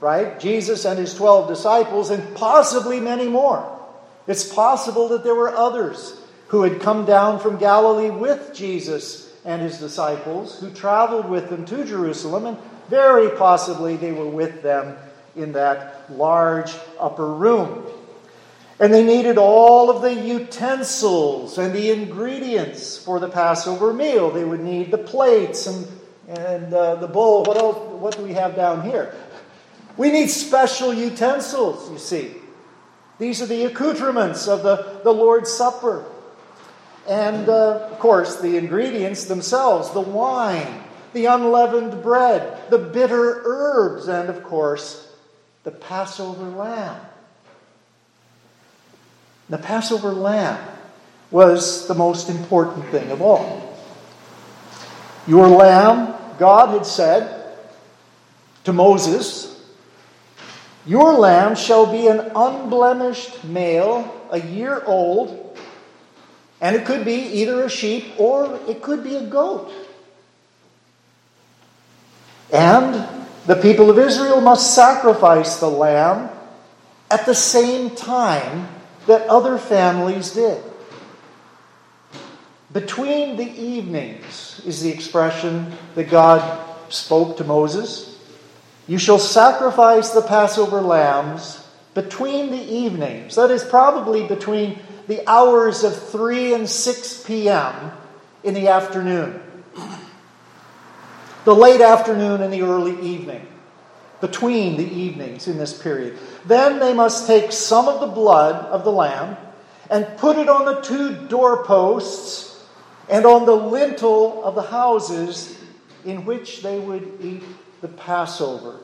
right? 0.00 0.40
Jesus 0.40 0.84
and 0.84 0.98
his 0.98 1.14
12 1.14 1.46
disciples, 1.46 2.10
and 2.10 2.34
possibly 2.34 2.98
many 2.98 3.28
more. 3.28 3.78
It's 4.26 4.52
possible 4.52 5.06
that 5.10 5.22
there 5.22 5.36
were 5.36 5.54
others 5.54 6.20
who 6.48 6.62
had 6.62 6.80
come 6.80 7.04
down 7.04 7.38
from 7.38 7.58
Galilee 7.58 8.10
with 8.10 8.52
Jesus 8.52 9.32
and 9.44 9.62
his 9.62 9.78
disciples, 9.78 10.58
who 10.58 10.68
traveled 10.68 11.30
with 11.30 11.48
them 11.48 11.64
to 11.66 11.84
Jerusalem, 11.84 12.46
and 12.46 12.58
very 12.88 13.36
possibly 13.36 13.96
they 13.96 14.12
were 14.12 14.28
with 14.28 14.62
them 14.62 14.96
in 15.36 15.52
that 15.52 16.10
large 16.10 16.74
upper 16.98 17.32
room. 17.32 17.86
And 18.80 18.92
they 18.92 19.04
needed 19.04 19.38
all 19.38 19.90
of 19.90 20.02
the 20.02 20.12
utensils 20.12 21.56
and 21.58 21.72
the 21.72 21.90
ingredients 21.90 22.98
for 22.98 23.20
the 23.20 23.28
Passover 23.28 23.92
meal. 23.92 24.30
They 24.30 24.44
would 24.44 24.60
need 24.60 24.90
the 24.90 24.98
plates 24.98 25.66
and, 25.66 25.86
and 26.28 26.74
uh, 26.74 26.96
the 26.96 27.06
bowl. 27.06 27.44
What, 27.44 27.56
else, 27.56 27.76
what 28.00 28.16
do 28.16 28.24
we 28.24 28.32
have 28.32 28.56
down 28.56 28.82
here? 28.82 29.14
We 29.96 30.10
need 30.10 30.28
special 30.28 30.92
utensils, 30.92 31.90
you 31.90 31.98
see. 31.98 32.34
These 33.18 33.40
are 33.40 33.46
the 33.46 33.64
accoutrements 33.64 34.48
of 34.48 34.62
the, 34.62 35.00
the 35.04 35.12
Lord's 35.12 35.52
Supper. 35.52 36.04
And, 37.08 37.48
uh, 37.48 37.88
of 37.90 37.98
course, 37.98 38.40
the 38.40 38.56
ingredients 38.56 39.24
themselves 39.24 39.90
the 39.90 40.00
wine, 40.00 40.81
the 41.12 41.26
unleavened 41.26 42.02
bread, 42.02 42.70
the 42.70 42.78
bitter 42.78 43.42
herbs, 43.44 44.08
and, 44.08 44.28
of 44.28 44.42
course, 44.42 45.08
the 45.64 45.70
Passover 45.70 46.48
lamb. 46.48 47.00
The 49.48 49.58
Passover 49.58 50.12
lamb 50.12 50.58
was 51.30 51.86
the 51.86 51.94
most 51.94 52.28
important 52.28 52.86
thing 52.86 53.10
of 53.10 53.20
all. 53.20 53.76
Your 55.26 55.48
lamb, 55.48 56.14
God 56.38 56.70
had 56.70 56.86
said 56.86 57.56
to 58.64 58.72
Moses, 58.72 59.60
Your 60.86 61.14
lamb 61.14 61.54
shall 61.54 61.90
be 61.90 62.08
an 62.08 62.32
unblemished 62.34 63.44
male, 63.44 64.26
a 64.30 64.40
year 64.40 64.82
old, 64.84 65.58
And 66.60 66.76
it 66.76 66.86
could 66.86 67.04
be 67.04 67.14
either 67.14 67.64
a 67.64 67.68
sheep 67.68 68.14
or 68.18 68.58
it 68.68 68.82
could 68.82 69.02
be 69.02 69.16
a 69.16 69.22
goat. 69.22 69.72
And 72.52 73.08
the 73.46 73.56
people 73.56 73.90
of 73.90 73.98
Israel 73.98 74.40
must 74.40 74.74
sacrifice 74.74 75.58
the 75.58 75.68
lamb 75.68 76.30
at 77.10 77.26
the 77.26 77.34
same 77.34 77.96
time 77.96 78.68
that 79.06 79.26
other 79.28 79.58
families 79.58 80.32
did. 80.32 80.62
Between 82.72 83.36
the 83.36 83.50
evenings 83.50 84.62
is 84.64 84.82
the 84.82 84.90
expression 84.90 85.72
that 85.94 86.10
God 86.10 86.68
spoke 86.88 87.38
to 87.38 87.44
Moses. 87.44 88.18
You 88.86 88.98
shall 88.98 89.18
sacrifice 89.18 90.10
the 90.10 90.22
Passover 90.22 90.80
lambs 90.80 91.66
between 91.94 92.50
the 92.50 92.62
evenings. 92.62 93.36
That 93.36 93.50
is 93.50 93.64
probably 93.64 94.26
between 94.26 94.78
the 95.06 95.28
hours 95.28 95.84
of 95.84 95.94
3 96.10 96.54
and 96.54 96.68
6 96.68 97.24
p.m. 97.24 97.92
in 98.42 98.54
the 98.54 98.68
afternoon. 98.68 99.42
The 101.44 101.54
late 101.54 101.80
afternoon 101.80 102.42
and 102.42 102.52
the 102.52 102.62
early 102.62 103.00
evening. 103.00 103.46
Between 104.20 104.76
the 104.76 104.88
evenings 104.88 105.48
in 105.48 105.58
this 105.58 105.80
period. 105.80 106.18
Then 106.46 106.78
they 106.78 106.94
must 106.94 107.26
take 107.26 107.50
some 107.50 107.88
of 107.88 108.00
the 108.00 108.06
blood 108.06 108.66
of 108.66 108.84
the 108.84 108.92
lamb 108.92 109.36
and 109.90 110.06
put 110.18 110.38
it 110.38 110.48
on 110.48 110.64
the 110.64 110.80
two 110.80 111.26
doorposts 111.26 112.64
and 113.08 113.26
on 113.26 113.46
the 113.46 113.56
lintel 113.56 114.44
of 114.44 114.54
the 114.54 114.62
houses 114.62 115.58
in 116.04 116.24
which 116.24 116.62
they 116.62 116.78
would 116.78 117.18
eat 117.20 117.42
the 117.80 117.88
Passover. 117.88 118.78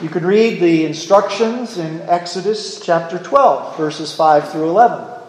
You 0.00 0.08
can 0.08 0.24
read 0.24 0.60
the 0.60 0.86
instructions 0.86 1.76
in 1.76 2.00
Exodus 2.02 2.80
chapter 2.80 3.18
12, 3.18 3.76
verses 3.76 4.14
5 4.14 4.50
through 4.50 4.70
11. 4.70 5.20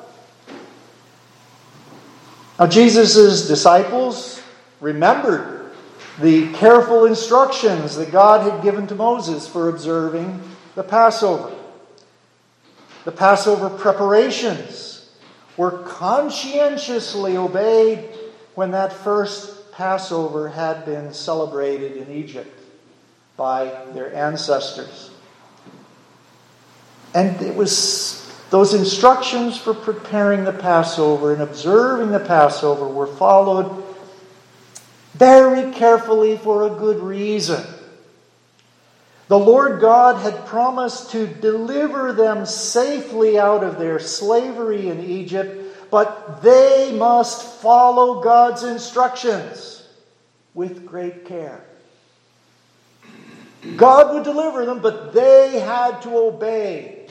Now, 2.57 2.67
Jesus' 2.67 3.47
disciples 3.47 4.40
remembered 4.81 5.71
the 6.19 6.51
careful 6.53 7.05
instructions 7.05 7.95
that 7.95 8.11
God 8.11 8.51
had 8.51 8.61
given 8.61 8.87
to 8.87 8.95
Moses 8.95 9.47
for 9.47 9.69
observing 9.69 10.41
the 10.75 10.83
Passover. 10.83 11.55
The 13.05 13.11
Passover 13.11 13.69
preparations 13.69 15.09
were 15.55 15.83
conscientiously 15.83 17.37
obeyed 17.37 18.09
when 18.55 18.71
that 18.71 18.91
first 18.91 19.71
Passover 19.71 20.49
had 20.49 20.85
been 20.85 21.13
celebrated 21.13 21.95
in 21.97 22.11
Egypt 22.11 22.59
by 23.37 23.65
their 23.93 24.13
ancestors. 24.13 25.11
And 27.13 27.41
it 27.41 27.55
was 27.55 28.31
those 28.49 28.73
instructions 28.73 29.57
for 29.57 29.73
preparing 29.73 30.43
the 30.43 30.53
Passover 30.53 31.33
and 31.33 31.41
observing 31.41 32.11
the 32.11 32.19
Passover 32.19 32.87
were 32.87 33.07
followed 33.07 33.80
very 35.21 35.71
carefully 35.71 36.35
for 36.35 36.65
a 36.65 36.71
good 36.71 36.99
reason. 36.99 37.63
The 39.27 39.37
Lord 39.37 39.79
God 39.79 40.19
had 40.19 40.47
promised 40.47 41.11
to 41.11 41.27
deliver 41.27 42.11
them 42.11 42.47
safely 42.47 43.37
out 43.37 43.63
of 43.63 43.77
their 43.77 43.99
slavery 43.99 44.89
in 44.89 44.99
Egypt, 44.99 45.77
but 45.91 46.41
they 46.41 46.91
must 46.97 47.61
follow 47.61 48.23
God's 48.23 48.63
instructions 48.63 49.87
with 50.55 50.87
great 50.87 51.25
care. 51.25 51.63
God 53.77 54.15
would 54.15 54.23
deliver 54.23 54.65
them, 54.65 54.81
but 54.81 55.13
they 55.13 55.59
had 55.59 56.01
to 56.01 56.17
obey 56.17 57.05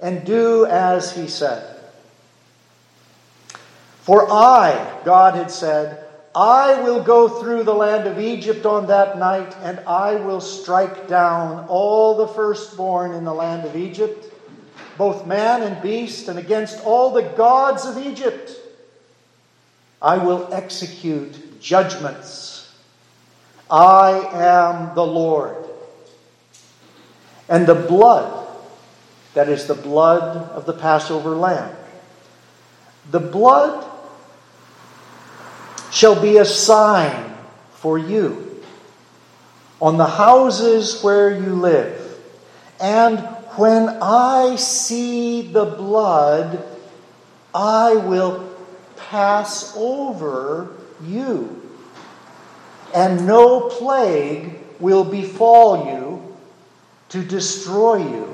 and 0.00 0.22
do 0.26 0.66
as 0.66 1.16
He 1.16 1.28
said. 1.28 1.80
For 4.02 4.30
I, 4.30 5.00
God 5.06 5.34
had 5.34 5.50
said, 5.50 6.07
I 6.38 6.82
will 6.82 7.02
go 7.02 7.28
through 7.28 7.64
the 7.64 7.74
land 7.74 8.06
of 8.06 8.20
Egypt 8.20 8.64
on 8.64 8.86
that 8.86 9.18
night, 9.18 9.56
and 9.60 9.80
I 9.80 10.14
will 10.14 10.40
strike 10.40 11.08
down 11.08 11.66
all 11.66 12.16
the 12.16 12.28
firstborn 12.28 13.12
in 13.12 13.24
the 13.24 13.34
land 13.34 13.66
of 13.66 13.74
Egypt, 13.74 14.32
both 14.96 15.26
man 15.26 15.62
and 15.62 15.82
beast, 15.82 16.28
and 16.28 16.38
against 16.38 16.84
all 16.84 17.10
the 17.10 17.24
gods 17.24 17.86
of 17.86 17.98
Egypt. 17.98 18.52
I 20.00 20.18
will 20.18 20.48
execute 20.54 21.60
judgments. 21.60 22.72
I 23.68 24.12
am 24.32 24.94
the 24.94 25.04
Lord. 25.04 25.56
And 27.48 27.66
the 27.66 27.74
blood, 27.74 28.46
that 29.34 29.48
is 29.48 29.66
the 29.66 29.74
blood 29.74 30.36
of 30.52 30.66
the 30.66 30.72
Passover 30.72 31.34
lamb, 31.34 31.74
the 33.10 33.18
blood 33.18 33.87
shall 35.90 36.20
be 36.20 36.36
a 36.38 36.44
sign 36.44 37.34
for 37.72 37.98
you 37.98 38.62
on 39.80 39.96
the 39.96 40.06
houses 40.06 41.02
where 41.02 41.30
you 41.30 41.54
live. 41.54 42.18
And 42.80 43.18
when 43.56 43.88
I 44.02 44.56
see 44.56 45.42
the 45.42 45.64
blood, 45.64 46.64
I 47.54 47.94
will 47.94 48.56
pass 48.96 49.74
over 49.76 50.72
you, 51.04 51.62
and 52.94 53.26
no 53.26 53.68
plague 53.68 54.58
will 54.80 55.04
befall 55.04 55.86
you 55.92 56.36
to 57.08 57.22
destroy 57.22 57.96
you 57.96 58.24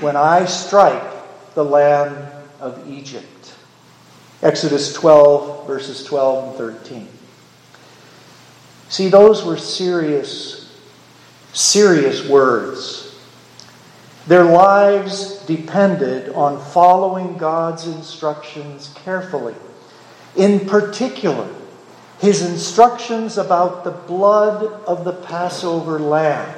when 0.00 0.16
I 0.16 0.46
strike 0.46 1.02
the 1.54 1.64
land 1.64 2.16
of 2.60 2.88
Egypt. 2.90 3.26
Exodus 4.44 4.92
12, 4.92 5.66
verses 5.66 6.04
12 6.04 6.48
and 6.48 6.56
13. 6.58 7.08
See, 8.90 9.08
those 9.08 9.42
were 9.42 9.56
serious, 9.56 10.70
serious 11.54 12.28
words. 12.28 13.18
Their 14.26 14.44
lives 14.44 15.38
depended 15.46 16.28
on 16.34 16.60
following 16.60 17.38
God's 17.38 17.86
instructions 17.86 18.92
carefully. 18.96 19.54
In 20.36 20.68
particular, 20.68 21.48
his 22.18 22.42
instructions 22.42 23.38
about 23.38 23.82
the 23.82 23.92
blood 23.92 24.62
of 24.86 25.06
the 25.06 25.12
Passover 25.14 25.98
lamb. 25.98 26.54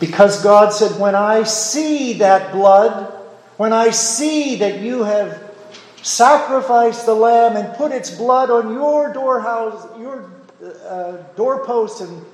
Because 0.00 0.42
God 0.42 0.74
said, 0.74 1.00
When 1.00 1.14
I 1.14 1.44
see 1.44 2.12
that 2.14 2.52
blood, 2.52 3.10
when 3.56 3.72
I 3.72 3.88
see 3.88 4.56
that 4.56 4.80
you 4.80 5.02
have 5.04 5.45
sacrificed 6.02 7.06
the 7.06 7.14
lamb 7.14 7.56
and 7.56 7.76
put 7.76 7.92
its 7.92 8.10
blood 8.10 8.50
on 8.50 8.72
your 8.72 9.12
doorhouse, 9.12 9.86
your 9.98 10.30
uh, 10.86 11.16
doorpost 11.36 12.00
and 12.00 12.24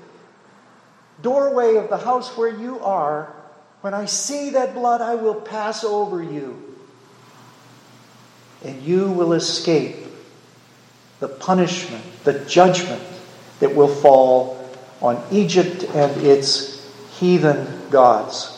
doorway 1.22 1.76
of 1.76 1.88
the 1.88 1.96
house 1.96 2.36
where 2.36 2.48
you 2.48 2.80
are, 2.80 3.34
when 3.80 3.94
I 3.94 4.04
see 4.04 4.50
that 4.50 4.74
blood, 4.74 5.00
I 5.00 5.16
will 5.16 5.34
pass 5.34 5.84
over 5.84 6.22
you. 6.22 6.62
And 8.64 8.80
you 8.82 9.10
will 9.10 9.32
escape 9.32 9.96
the 11.18 11.28
punishment, 11.28 12.04
the 12.24 12.38
judgment 12.44 13.02
that 13.60 13.74
will 13.74 13.88
fall 13.88 14.70
on 15.00 15.22
Egypt 15.32 15.84
and 15.94 16.16
its 16.22 16.88
heathen 17.18 17.90
gods. 17.90 18.51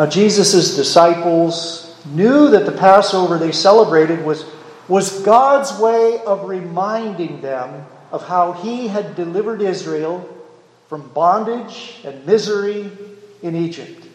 Now, 0.00 0.06
Jesus' 0.06 0.76
disciples 0.76 1.94
knew 2.06 2.48
that 2.52 2.64
the 2.64 2.72
Passover 2.72 3.36
they 3.36 3.52
celebrated 3.52 4.24
was, 4.24 4.46
was 4.88 5.20
God's 5.20 5.78
way 5.78 6.22
of 6.24 6.48
reminding 6.48 7.42
them 7.42 7.84
of 8.10 8.26
how 8.26 8.52
He 8.52 8.88
had 8.88 9.14
delivered 9.14 9.60
Israel 9.60 10.26
from 10.88 11.10
bondage 11.10 12.00
and 12.02 12.24
misery 12.24 12.90
in 13.42 13.54
Egypt. 13.54 14.06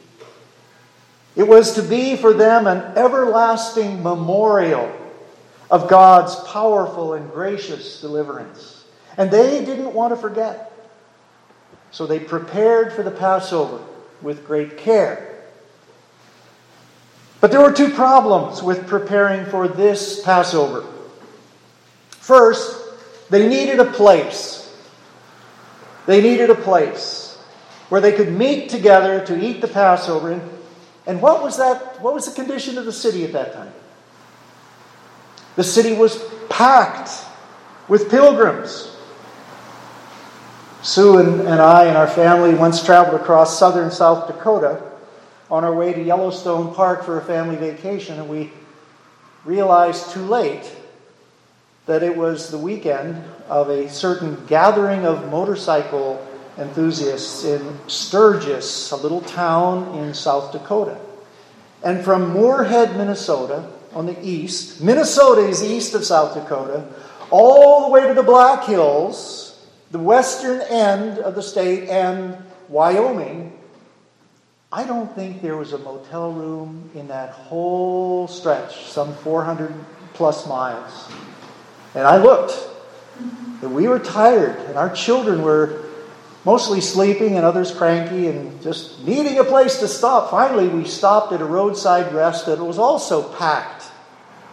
It 1.36 1.48
was 1.48 1.76
to 1.76 1.84
be 1.84 2.16
for 2.16 2.34
them 2.34 2.66
an 2.66 2.98
everlasting 2.98 4.02
memorial 4.02 4.92
of 5.70 5.88
God's 5.88 6.34
powerful 6.48 7.14
and 7.14 7.32
gracious 7.32 8.02
deliverance. 8.02 8.86
And 9.18 9.30
they 9.30 9.64
didn't 9.64 9.94
want 9.94 10.16
to 10.16 10.20
forget. 10.20 10.72
So 11.92 12.08
they 12.08 12.20
prepared 12.20 12.92
for 12.92 13.04
the 13.04 13.12
Passover 13.12 13.80
with 14.24 14.48
great 14.48 14.80
care. 14.80 15.34
But 17.46 17.52
there 17.52 17.62
were 17.62 17.72
two 17.72 17.92
problems 17.92 18.64
with 18.64 18.88
preparing 18.88 19.46
for 19.46 19.68
this 19.68 20.20
Passover. 20.24 20.84
First, 22.10 22.76
they 23.30 23.48
needed 23.48 23.80
a 23.80 23.86
place. 23.86 24.76
They 26.08 26.24
needed 26.24 26.50
a 26.50 26.56
place 26.56 27.38
where 27.90 28.02
they 28.02 28.14
could 28.14 28.32
meet 28.32 28.72
together 28.72 29.24
to 29.28 29.40
eat 29.40 29.62
the 29.62 29.68
Passover. 29.68 30.42
And, 31.06 31.22
what 31.22 31.44
was 31.44 31.58
that? 31.58 32.02
What 32.02 32.16
was 32.16 32.26
the 32.26 32.34
condition 32.34 32.80
of 32.80 32.86
the 32.86 32.92
city 32.92 33.24
at 33.24 33.34
that 33.34 33.54
time? 33.54 33.74
The 35.56 35.64
city 35.64 35.94
was 35.94 36.20
packed 36.50 37.12
with 37.88 38.10
pilgrims. 38.10 38.92
Sue 40.82 41.20
and, 41.20 41.42
and 41.42 41.62
I 41.62 41.84
and 41.86 41.96
our 41.96 42.08
family 42.08 42.56
once 42.56 42.84
traveled 42.84 43.22
across 43.22 43.60
southern 43.60 43.92
South 43.92 44.26
Dakota 44.26 44.94
on 45.50 45.64
our 45.64 45.74
way 45.74 45.94
to 45.94 46.02
Yellowstone 46.02 46.74
Park 46.74 47.04
for 47.04 47.20
a 47.20 47.24
family 47.24 47.56
vacation, 47.56 48.20
and 48.20 48.28
we 48.28 48.52
realized 49.44 50.12
too 50.12 50.26
late 50.26 50.76
that 51.86 52.02
it 52.02 52.18
was 52.18 52.50
the 52.50 52.58
weekend 52.58 53.24
of 53.48 53.70
a 53.70 53.90
certain 53.90 54.44
gathering 54.48 55.06
of 55.06 55.30
motorcycle 55.30 56.26
enthusiasts 56.58 57.44
in 57.44 57.78
Sturgis, 57.88 58.92
a 58.92 58.96
little 58.96 59.22
town 59.22 59.96
in 60.00 60.14
South 60.14 60.52
Dakota. 60.52 60.98
And 61.84 62.04
from 62.04 62.32
Moorhead, 62.32 62.98
Minnesota, 62.98 63.70
on 63.94 64.08
the 64.08 64.18
east, 64.26 64.82
Minnesota 64.82 65.42
is 65.42 65.64
east 65.64 65.94
of 65.94 66.04
South 66.04 66.34
Dakota, 66.34 66.88
all 67.30 67.86
the 67.86 67.92
way 67.92 68.08
to 68.08 68.14
the 68.14 68.24
Black 68.24 68.64
Hills, 68.64 69.66
the 69.92 70.00
western 70.00 70.62
end 70.62 71.20
of 71.20 71.36
the 71.36 71.44
state, 71.44 71.88
and 71.90 72.38
Wyoming. 72.68 73.45
I 74.76 74.84
don't 74.84 75.16
think 75.16 75.42
there 75.42 75.56
was 75.56 75.72
a 75.72 75.78
motel 75.78 76.34
room 76.34 76.92
in 76.96 77.08
that 77.08 77.30
whole 77.30 78.28
stretch, 78.28 78.88
some 78.88 79.14
400 79.16 79.74
plus 80.14 80.46
miles. 80.50 81.10
And 81.94 82.06
I 82.06 82.18
looked, 82.18 82.60
and 83.62 83.74
we 83.74 83.88
were 83.88 84.00
tired, 84.00 84.60
and 84.68 84.78
our 84.78 84.94
children 84.94 85.44
were 85.44 85.86
mostly 86.44 86.82
sleeping 86.82 87.38
and 87.38 87.46
others 87.46 87.72
cranky 87.72 88.28
and 88.28 88.62
just 88.62 89.02
needing 89.06 89.40
a 89.40 89.46
place 89.46 89.80
to 89.80 89.88
stop. 89.88 90.30
Finally, 90.30 90.68
we 90.68 90.84
stopped 90.84 91.32
at 91.32 91.40
a 91.40 91.46
roadside 91.46 92.14
rest 92.14 92.48
that 92.48 92.60
was 92.60 92.78
also 92.78 93.32
packed 93.36 93.86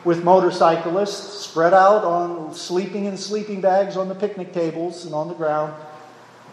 with 0.04 0.22
motorcyclists 0.22 1.40
spread 1.40 1.74
out 1.74 2.04
on 2.04 2.54
sleeping 2.54 3.06
in 3.06 3.16
sleeping 3.16 3.61
bags 3.61 3.96
on 3.96 4.08
the 4.08 4.14
picnic 4.14 4.52
tables 4.52 5.04
and 5.04 5.16
on 5.16 5.26
the 5.26 5.35
ground. 5.35 5.74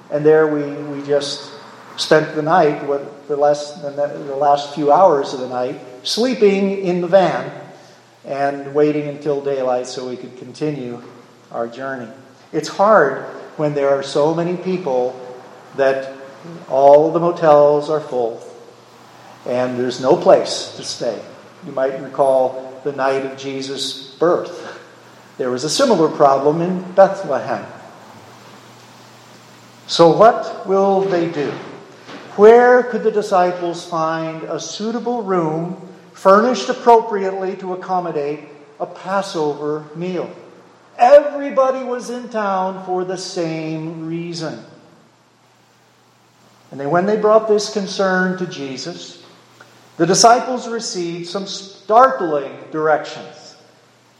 And 0.10 0.25
there 0.25 0.47
we, 0.47 0.63
we 0.91 1.05
just 1.05 1.59
spent 1.99 2.33
the 2.35 2.41
night, 2.41 2.85
what, 2.88 3.27
the, 3.27 3.35
last, 3.35 3.81
the 3.81 4.35
last 4.35 4.73
few 4.73 4.91
hours 4.91 5.33
of 5.33 5.41
the 5.41 5.49
night, 5.49 5.79
sleeping 6.03 6.79
in 6.79 7.01
the 7.01 7.07
van 7.07 7.51
and 8.25 8.73
waiting 8.73 9.07
until 9.07 9.41
daylight 9.41 9.85
so 9.85 10.07
we 10.07 10.15
could 10.15 10.38
continue 10.38 11.01
our 11.51 11.67
journey. 11.67 12.09
It's 12.53 12.69
hard 12.69 13.23
when 13.57 13.73
there 13.73 13.89
are 13.89 14.03
so 14.03 14.33
many 14.33 14.55
people 14.55 15.19
that 15.75 16.13
all 16.69 17.12
the 17.12 17.19
motels 17.19 17.89
are 17.89 17.99
full 17.99 18.41
and 19.45 19.77
there's 19.77 19.99
no 19.99 20.15
place 20.15 20.73
to 20.77 20.83
stay. 20.83 21.21
You 21.65 21.73
might 21.73 22.01
recall 22.01 22.81
the 22.83 22.93
night 22.93 23.25
of 23.25 23.38
Jesus' 23.38 24.15
birth. 24.15 24.79
There 25.38 25.51
was 25.51 25.63
a 25.63 25.69
similar 25.69 26.09
problem 26.09 26.62
in 26.62 26.91
Bethlehem. 26.93 27.65
So, 29.88 30.15
what 30.15 30.67
will 30.67 31.01
they 31.01 31.29
do? 31.29 31.51
Where 32.39 32.84
could 32.84 33.04
the 33.04 33.12
disciples 33.12 33.86
find 33.86 34.43
a 34.43 34.62
suitable 34.62 35.23
room 35.23 35.75
furnished 36.13 36.69
appropriately 36.69 37.58
to 37.58 37.73
accommodate 37.73 38.47
a 38.80 38.86
Passover 38.86 39.86
meal? 39.93 40.34
Everybody 40.97 41.84
was 41.84 42.10
in 42.10 42.30
town 42.30 42.86
for 42.86 43.04
the 43.04 43.17
same 43.17 44.08
reason. 44.08 44.63
And 46.71 46.89
when 46.89 47.06
they 47.06 47.17
brought 47.17 47.49
this 47.49 47.73
concern 47.73 48.38
to 48.38 48.47
Jesus, 48.47 49.21
the 49.97 50.06
disciples 50.06 50.65
received 50.69 51.28
some 51.28 51.45
startling 51.45 52.58
directions. 52.71 53.58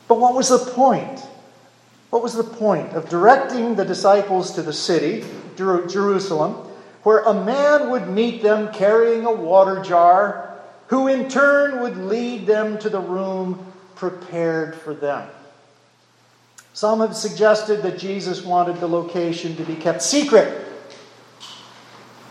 But 0.10 0.20
what 0.20 0.36
was 0.36 0.50
the 0.50 0.72
point? 0.74 1.22
What 2.10 2.22
was 2.22 2.34
the 2.34 2.44
point 2.44 2.92
of 2.98 3.08
directing 3.08 3.76
the 3.76 3.86
disciples 3.86 4.52
to 4.56 4.62
the 4.62 4.74
city, 4.74 5.24
Jerusalem, 5.56 6.66
where 7.04 7.20
a 7.20 7.34
man 7.34 7.90
would 7.90 8.08
meet 8.10 8.42
them 8.42 8.74
carrying 8.74 9.26
a 9.26 9.32
water 9.32 9.82
jar, 9.82 10.58
who 10.88 11.08
in 11.08 11.30
turn 11.30 11.82
would 11.82 11.98
lead 11.98 12.46
them 12.46 12.78
to 12.80 12.90
the 12.90 13.00
room 13.00 13.66
prepared 13.96 14.76
for 14.76 14.94
them? 14.94 15.30
Some 16.74 17.00
have 17.02 17.16
suggested 17.16 17.82
that 17.84 18.00
Jesus 18.00 18.44
wanted 18.44 18.80
the 18.80 18.88
location 18.88 19.56
to 19.58 19.64
be 19.64 19.76
kept 19.76 20.02
secret 20.02 20.68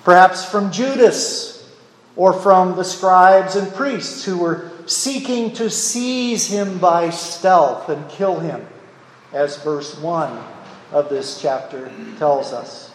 perhaps 0.08 0.42
from 0.42 0.72
Judas 0.72 1.70
or 2.16 2.32
from 2.32 2.76
the 2.76 2.82
scribes 2.82 3.56
and 3.56 3.70
priests 3.74 4.24
who 4.24 4.38
were 4.38 4.70
seeking 4.86 5.52
to 5.52 5.68
seize 5.68 6.46
him 6.46 6.78
by 6.78 7.10
stealth 7.10 7.90
and 7.90 8.08
kill 8.08 8.40
him, 8.40 8.66
as 9.34 9.62
verse 9.62 9.98
1 9.98 10.42
of 10.92 11.10
this 11.10 11.42
chapter 11.42 11.92
tells 12.18 12.54
us. 12.54 12.87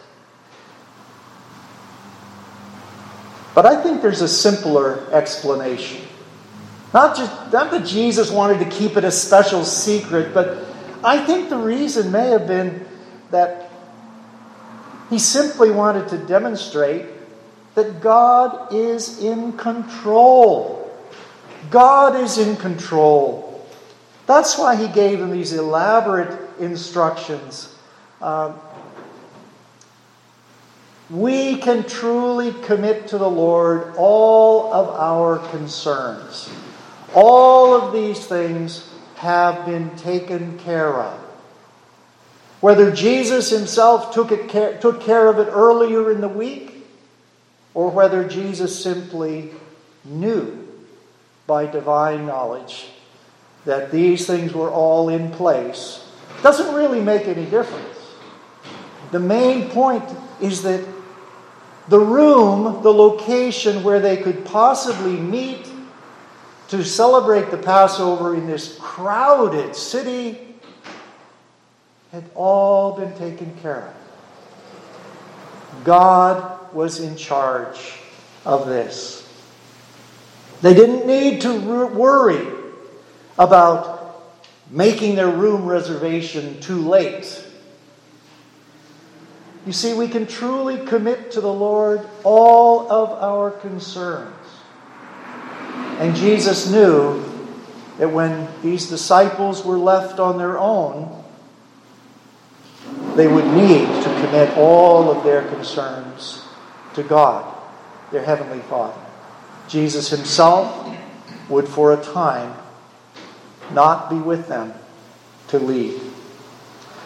But 3.53 3.65
I 3.65 3.81
think 3.81 4.01
there's 4.01 4.21
a 4.21 4.27
simpler 4.27 5.07
explanation. 5.11 6.05
Not 6.93 7.15
just 7.17 7.51
not 7.51 7.71
that 7.71 7.85
Jesus 7.85 8.31
wanted 8.31 8.59
to 8.59 8.69
keep 8.69 8.97
it 8.97 9.03
a 9.03 9.11
special 9.11 9.63
secret, 9.65 10.33
but 10.33 10.65
I 11.03 11.23
think 11.25 11.49
the 11.49 11.57
reason 11.57 12.11
may 12.11 12.29
have 12.29 12.47
been 12.47 12.85
that 13.31 13.71
he 15.09 15.19
simply 15.19 15.71
wanted 15.71 16.07
to 16.09 16.17
demonstrate 16.17 17.05
that 17.75 18.01
God 18.01 18.73
is 18.73 19.19
in 19.19 19.53
control. 19.53 20.79
God 21.69 22.15
is 22.15 22.37
in 22.37 22.55
control. 22.57 23.67
That's 24.25 24.57
why 24.57 24.75
he 24.75 24.87
gave 24.87 25.19
them 25.19 25.31
these 25.31 25.53
elaborate 25.53 26.39
instructions. 26.59 27.75
Um, 28.21 28.59
we 31.09 31.57
can 31.57 31.83
truly 31.83 32.53
commit 32.63 33.07
to 33.09 33.17
the 33.17 33.29
Lord 33.29 33.93
all 33.97 34.73
of 34.73 34.89
our 34.89 35.39
concerns. 35.49 36.49
All 37.13 37.73
of 37.73 37.93
these 37.93 38.25
things 38.25 38.89
have 39.15 39.65
been 39.65 39.95
taken 39.97 40.57
care 40.59 41.01
of. 41.01 41.19
Whether 42.61 42.91
Jesus 42.91 43.49
himself 43.49 44.13
took, 44.13 44.31
it, 44.31 44.81
took 44.81 45.01
care 45.01 45.27
of 45.27 45.37
it 45.39 45.49
earlier 45.51 46.11
in 46.11 46.21
the 46.21 46.29
week, 46.29 46.85
or 47.73 47.89
whether 47.89 48.27
Jesus 48.27 48.81
simply 48.81 49.51
knew 50.05 50.65
by 51.45 51.65
divine 51.65 52.25
knowledge 52.25 52.87
that 53.65 53.91
these 53.91 54.25
things 54.25 54.53
were 54.53 54.69
all 54.69 55.09
in 55.09 55.31
place, 55.31 56.05
doesn't 56.41 56.73
really 56.73 57.01
make 57.01 57.27
any 57.27 57.45
difference. 57.45 57.97
The 59.11 59.19
main 59.19 59.69
point 59.69 60.03
is 60.43 60.61
that 60.63 60.85
the 61.87 61.99
room, 61.99 62.83
the 62.83 62.93
location 62.93 63.83
where 63.83 63.99
they 63.99 64.17
could 64.17 64.45
possibly 64.45 65.15
meet 65.15 65.67
to 66.69 66.83
celebrate 66.83 67.51
the 67.51 67.57
Passover 67.57 68.35
in 68.35 68.47
this 68.47 68.77
crowded 68.79 69.75
city 69.75 70.39
had 72.11 72.23
all 72.35 72.97
been 72.97 73.15
taken 73.17 73.55
care 73.61 73.87
of. 73.87 75.83
God 75.83 76.73
was 76.73 76.99
in 76.99 77.15
charge 77.15 77.99
of 78.45 78.67
this. 78.67 79.19
They 80.61 80.73
didn't 80.73 81.05
need 81.05 81.41
to 81.41 81.59
worry 81.59 82.47
about 83.37 84.23
making 84.69 85.15
their 85.15 85.29
room 85.29 85.65
reservation 85.65 86.59
too 86.61 86.79
late. 86.79 87.42
You 89.65 89.71
see, 89.71 89.93
we 89.93 90.09
can 90.09 90.27
truly 90.27 90.85
commit 90.85 91.31
to 91.31 91.41
the 91.41 91.53
Lord 91.53 92.05
all 92.23 92.91
of 92.91 93.11
our 93.11 93.51
concerns. 93.51 94.35
And 95.99 96.15
Jesus 96.15 96.69
knew 96.69 97.23
that 97.97 98.11
when 98.11 98.49
these 98.61 98.89
disciples 98.89 99.63
were 99.63 99.77
left 99.77 100.19
on 100.19 100.37
their 100.37 100.59
own, 100.59 101.23
they 103.15 103.27
would 103.27 103.45
need 103.45 103.85
to 103.85 104.25
commit 104.25 104.57
all 104.57 105.09
of 105.09 105.23
their 105.23 105.47
concerns 105.47 106.43
to 106.95 107.03
God, 107.03 107.55
their 108.11 108.23
Heavenly 108.23 108.59
Father. 108.61 108.99
Jesus 109.69 110.09
Himself 110.09 110.93
would, 111.47 111.67
for 111.67 111.93
a 111.93 112.03
time, 112.03 112.53
not 113.71 114.09
be 114.09 114.17
with 114.17 114.47
them 114.47 114.73
to 115.47 115.59
lead. 115.59 116.01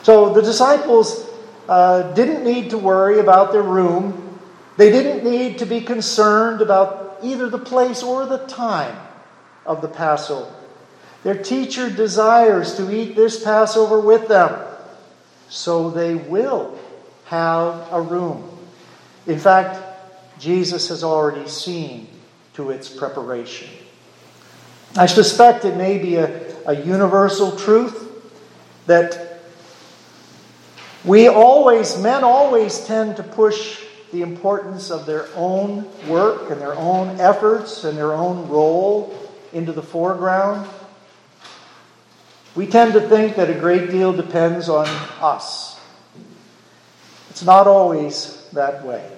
So 0.01 0.33
the 0.33 0.41
disciples 0.41 1.26
uh, 1.67 2.13
didn't 2.13 2.43
need 2.43 2.69
to 2.71 2.77
worry 2.77 3.19
about 3.19 3.51
their 3.51 3.63
room. 3.63 4.39
They 4.77 4.91
didn't 4.91 5.23
need 5.29 5.59
to 5.59 5.65
be 5.65 5.81
concerned 5.81 6.61
about 6.61 7.19
either 7.23 7.49
the 7.49 7.57
place 7.57 8.03
or 8.03 8.25
the 8.25 8.39
time 8.45 8.95
of 9.65 9.81
the 9.81 9.87
Passover. 9.87 10.53
Their 11.23 11.41
teacher 11.41 11.89
desires 11.89 12.75
to 12.75 12.91
eat 12.95 13.15
this 13.15 13.43
Passover 13.43 13.99
with 13.99 14.27
them 14.27 14.57
so 15.49 15.89
they 15.89 16.15
will 16.15 16.77
have 17.25 17.87
a 17.91 18.01
room. 18.01 18.49
In 19.25 19.39
fact, 19.39 19.81
Jesus 20.39 20.89
has 20.89 21.03
already 21.03 21.47
seen 21.49 22.07
to 22.53 22.69
its 22.69 22.89
preparation. 22.89 23.69
I 24.95 25.05
suspect 25.05 25.65
it 25.65 25.75
may 25.75 25.97
be 25.97 26.15
a, 26.15 26.55
a 26.65 26.73
universal 26.73 27.55
truth 27.55 28.03
that 28.85 29.26
We 31.07 31.29
always, 31.29 31.97
men 31.97 32.25
always 32.25 32.85
tend 32.85 33.15
to 33.15 33.23
push 33.23 33.81
the 34.11 34.23
importance 34.23 34.91
of 34.91 35.05
their 35.05 35.29
own 35.35 35.87
work 36.05 36.51
and 36.51 36.59
their 36.59 36.75
own 36.75 37.21
efforts 37.21 37.85
and 37.85 37.97
their 37.97 38.11
own 38.11 38.49
role 38.49 39.17
into 39.53 39.71
the 39.71 39.81
foreground. 39.81 40.67
We 42.55 42.67
tend 42.67 42.91
to 42.93 42.99
think 42.99 43.37
that 43.37 43.49
a 43.49 43.53
great 43.53 43.89
deal 43.89 44.11
depends 44.11 44.67
on 44.67 44.85
us. 45.21 45.79
It's 47.29 47.43
not 47.43 47.67
always 47.67 48.45
that 48.51 48.83
way. 48.85 49.09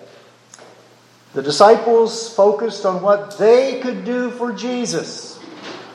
The 1.34 1.42
disciples 1.42 2.32
focused 2.36 2.86
on 2.86 3.02
what 3.02 3.40
they 3.40 3.80
could 3.80 4.06
do 4.06 4.30
for 4.30 4.52
Jesus, 4.54 5.40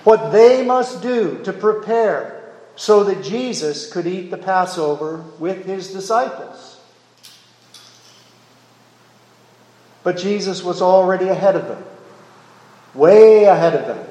what 0.03 0.33
they 0.33 0.65
must 0.65 1.03
do 1.03 1.41
to 1.45 1.53
prepare 1.53 2.44
so 2.77 3.05
that 3.05 3.23
Jesus 3.23 3.91
could 3.91 4.07
eat 4.07 4.31
the 4.31 4.37
Passover 4.37 5.25
with 5.39 5.65
his 5.65 5.93
disciples. 5.93 6.81
But 10.03 10.19
Jesus 10.19 10.63
was 10.63 10.83
already 10.83 11.29
ahead 11.29 11.57
of 11.57 11.67
them, 11.67 11.83
way 12.95 13.45
ahead 13.45 13.75
of 13.75 13.87
them. 13.87 14.07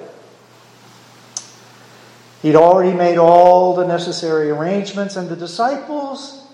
He'd 2.41 2.55
already 2.55 2.95
made 2.95 3.17
all 3.17 3.75
the 3.75 3.87
necessary 3.87 4.49
arrangements, 4.49 5.15
and 5.15 5.29
the 5.29 5.35
disciples 5.35 6.45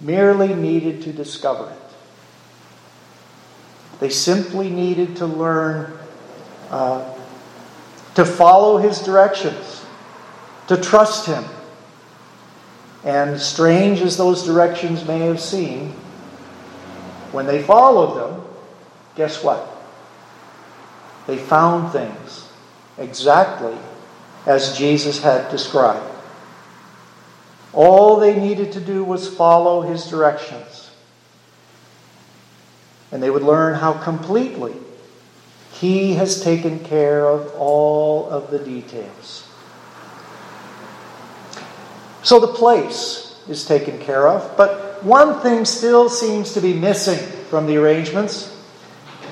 merely 0.00 0.54
needed 0.54 1.02
to 1.02 1.12
discover 1.12 1.70
it. 1.70 1.78
They 4.00 4.10
simply 4.10 4.70
needed 4.70 5.16
to 5.16 5.26
learn 5.26 5.98
uh, 6.70 7.14
to 8.14 8.24
follow 8.24 8.78
his 8.78 9.00
directions, 9.00 9.77
to 10.68 10.76
trust 10.76 11.26
him. 11.26 11.44
And 13.04 13.40
strange 13.40 14.00
as 14.00 14.16
those 14.16 14.44
directions 14.44 15.06
may 15.06 15.20
have 15.20 15.40
seemed, 15.40 15.92
when 17.32 17.46
they 17.46 17.62
followed 17.62 18.16
them, 18.16 18.44
guess 19.16 19.42
what? 19.42 19.66
They 21.26 21.36
found 21.36 21.92
things 21.92 22.48
exactly 22.96 23.76
as 24.46 24.76
Jesus 24.76 25.22
had 25.22 25.50
described. 25.50 26.14
All 27.72 28.16
they 28.16 28.38
needed 28.38 28.72
to 28.72 28.80
do 28.80 29.04
was 29.04 29.28
follow 29.28 29.82
his 29.82 30.06
directions. 30.06 30.90
And 33.12 33.22
they 33.22 33.30
would 33.30 33.42
learn 33.42 33.74
how 33.74 33.92
completely 33.92 34.74
he 35.72 36.14
has 36.14 36.42
taken 36.42 36.80
care 36.80 37.26
of 37.26 37.54
all 37.54 38.28
of 38.28 38.50
the 38.50 38.58
details. 38.58 39.46
So 42.22 42.40
the 42.40 42.48
place 42.48 43.40
is 43.48 43.64
taken 43.64 43.98
care 43.98 44.28
of, 44.28 44.56
but 44.56 45.02
one 45.04 45.40
thing 45.40 45.64
still 45.64 46.08
seems 46.08 46.54
to 46.54 46.60
be 46.60 46.74
missing 46.74 47.18
from 47.48 47.66
the 47.66 47.76
arrangements. 47.76 48.54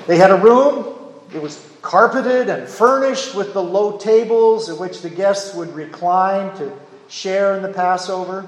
They 0.07 0.17
had 0.17 0.31
a 0.31 0.35
room, 0.35 0.95
it 1.33 1.41
was 1.41 1.63
carpeted 1.81 2.49
and 2.49 2.67
furnished 2.67 3.35
with 3.35 3.53
the 3.53 3.61
low 3.61 3.97
tables 3.97 4.69
at 4.69 4.77
which 4.77 5.01
the 5.01 5.09
guests 5.09 5.53
would 5.53 5.73
recline 5.75 6.55
to 6.57 6.71
share 7.09 7.55
in 7.55 7.63
the 7.63 7.71
Passover. 7.71 8.47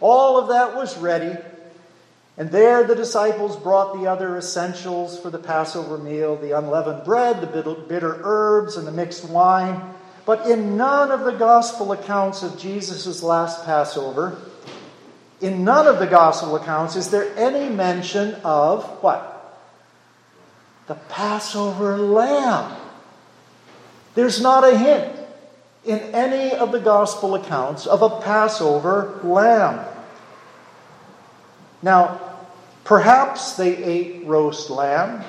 All 0.00 0.38
of 0.38 0.48
that 0.48 0.74
was 0.74 0.96
ready. 0.98 1.36
And 2.36 2.50
there 2.50 2.82
the 2.84 2.96
disciples 2.96 3.56
brought 3.56 3.94
the 3.94 4.06
other 4.06 4.36
essentials 4.36 5.18
for 5.18 5.30
the 5.30 5.38
Passover 5.38 5.98
meal 5.98 6.36
the 6.36 6.52
unleavened 6.58 7.04
bread, 7.04 7.40
the 7.40 7.84
bitter 7.88 8.20
herbs, 8.24 8.76
and 8.76 8.86
the 8.86 8.92
mixed 8.92 9.24
wine. 9.28 9.94
But 10.26 10.46
in 10.46 10.76
none 10.76 11.10
of 11.10 11.24
the 11.24 11.32
gospel 11.32 11.92
accounts 11.92 12.42
of 12.42 12.58
Jesus' 12.58 13.22
last 13.22 13.64
Passover, 13.64 14.38
in 15.40 15.64
none 15.64 15.86
of 15.86 15.98
the 15.98 16.06
gospel 16.06 16.56
accounts 16.56 16.96
is 16.96 17.10
there 17.10 17.36
any 17.36 17.68
mention 17.68 18.34
of 18.44 18.84
what? 19.02 19.60
The 20.86 20.94
Passover 20.94 21.98
lamb. 21.98 22.74
There's 24.14 24.40
not 24.40 24.64
a 24.64 24.78
hint 24.78 25.14
in 25.84 25.98
any 25.98 26.52
of 26.52 26.72
the 26.72 26.80
gospel 26.80 27.34
accounts 27.34 27.86
of 27.86 28.00
a 28.00 28.20
Passover 28.20 29.20
lamb. 29.22 29.84
Now, 31.82 32.18
perhaps 32.84 33.56
they 33.56 33.76
ate 33.76 34.24
roast 34.24 34.70
lamb, 34.70 35.22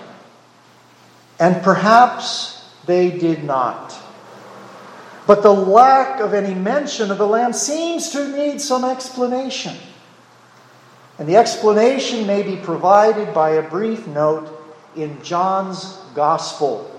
and 1.38 1.62
perhaps 1.62 2.64
they 2.86 3.12
did 3.12 3.44
not. 3.44 4.05
But 5.28 5.42
the 5.42 5.54
lack 5.54 6.20
of 6.20 6.34
any 6.34 6.54
mention 6.54 7.10
of 7.10 7.18
the 7.18 7.28
lamb 7.28 7.54
seems 7.54 8.12
to 8.12 8.28
need 8.28 8.62
some 8.62 8.86
explanation. 8.86 9.76
And 11.18 11.28
the 11.28 11.38
explanation 11.38 12.28
may 12.28 12.44
be 12.44 12.58
provided 12.58 13.34
by 13.34 13.52
a 13.52 13.68
brief 13.68 14.06
note 14.08 14.52
in 14.96 15.22
John's 15.24 15.98
Gospel. 16.14 16.92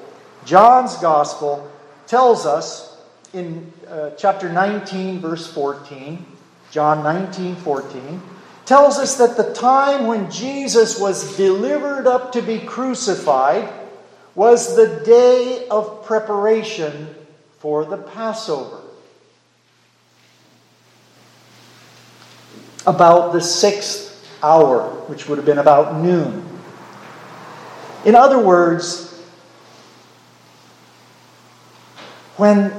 John's 0.45 0.97
Gospel 0.97 1.71
tells 2.07 2.47
us 2.47 2.97
in 3.33 3.73
uh, 3.89 4.11
chapter 4.17 4.49
19, 4.49 5.21
verse 5.21 5.47
14, 5.53 6.25
John 6.71 7.03
19, 7.03 7.57
14, 7.57 8.23
tells 8.65 8.99
us 8.99 9.17
that 9.19 9.37
the 9.37 9.53
time 9.55 10.07
when 10.07 10.31
Jesus 10.31 10.99
was 10.99 11.37
delivered 11.37 12.07
up 12.07 12.33
to 12.33 12.43
be 12.43 12.59
crucified 12.59 13.73
was 14.35 14.77
the 14.77 15.03
day 15.05 15.67
of 15.69 16.05
preparation 16.05 17.15
for 17.67 17.85
the 17.85 17.97
Passover. 17.97 18.79
About 22.87 23.33
the 23.33 23.41
sixth 23.41 24.25
hour, 24.41 24.89
which 25.09 25.29
would 25.29 25.37
have 25.37 25.45
been 25.45 25.59
about 25.59 26.01
noon. 26.01 26.49
In 28.05 28.15
other 28.15 28.39
words, 28.39 29.21
when 32.37 32.73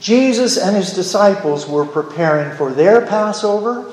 Jesus 0.00 0.58
and 0.58 0.76
his 0.76 0.92
disciples 0.92 1.66
were 1.66 1.86
preparing 1.86 2.54
for 2.58 2.70
their 2.70 3.06
Passover, 3.06 3.90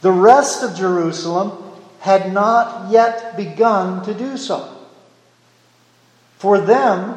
the 0.00 0.10
rest 0.10 0.64
of 0.64 0.74
Jerusalem 0.74 1.52
had 2.00 2.32
not 2.32 2.90
yet 2.90 3.36
begun 3.36 4.04
to 4.06 4.12
do 4.12 4.36
so. 4.36 4.76
For 6.38 6.58
them, 6.58 7.16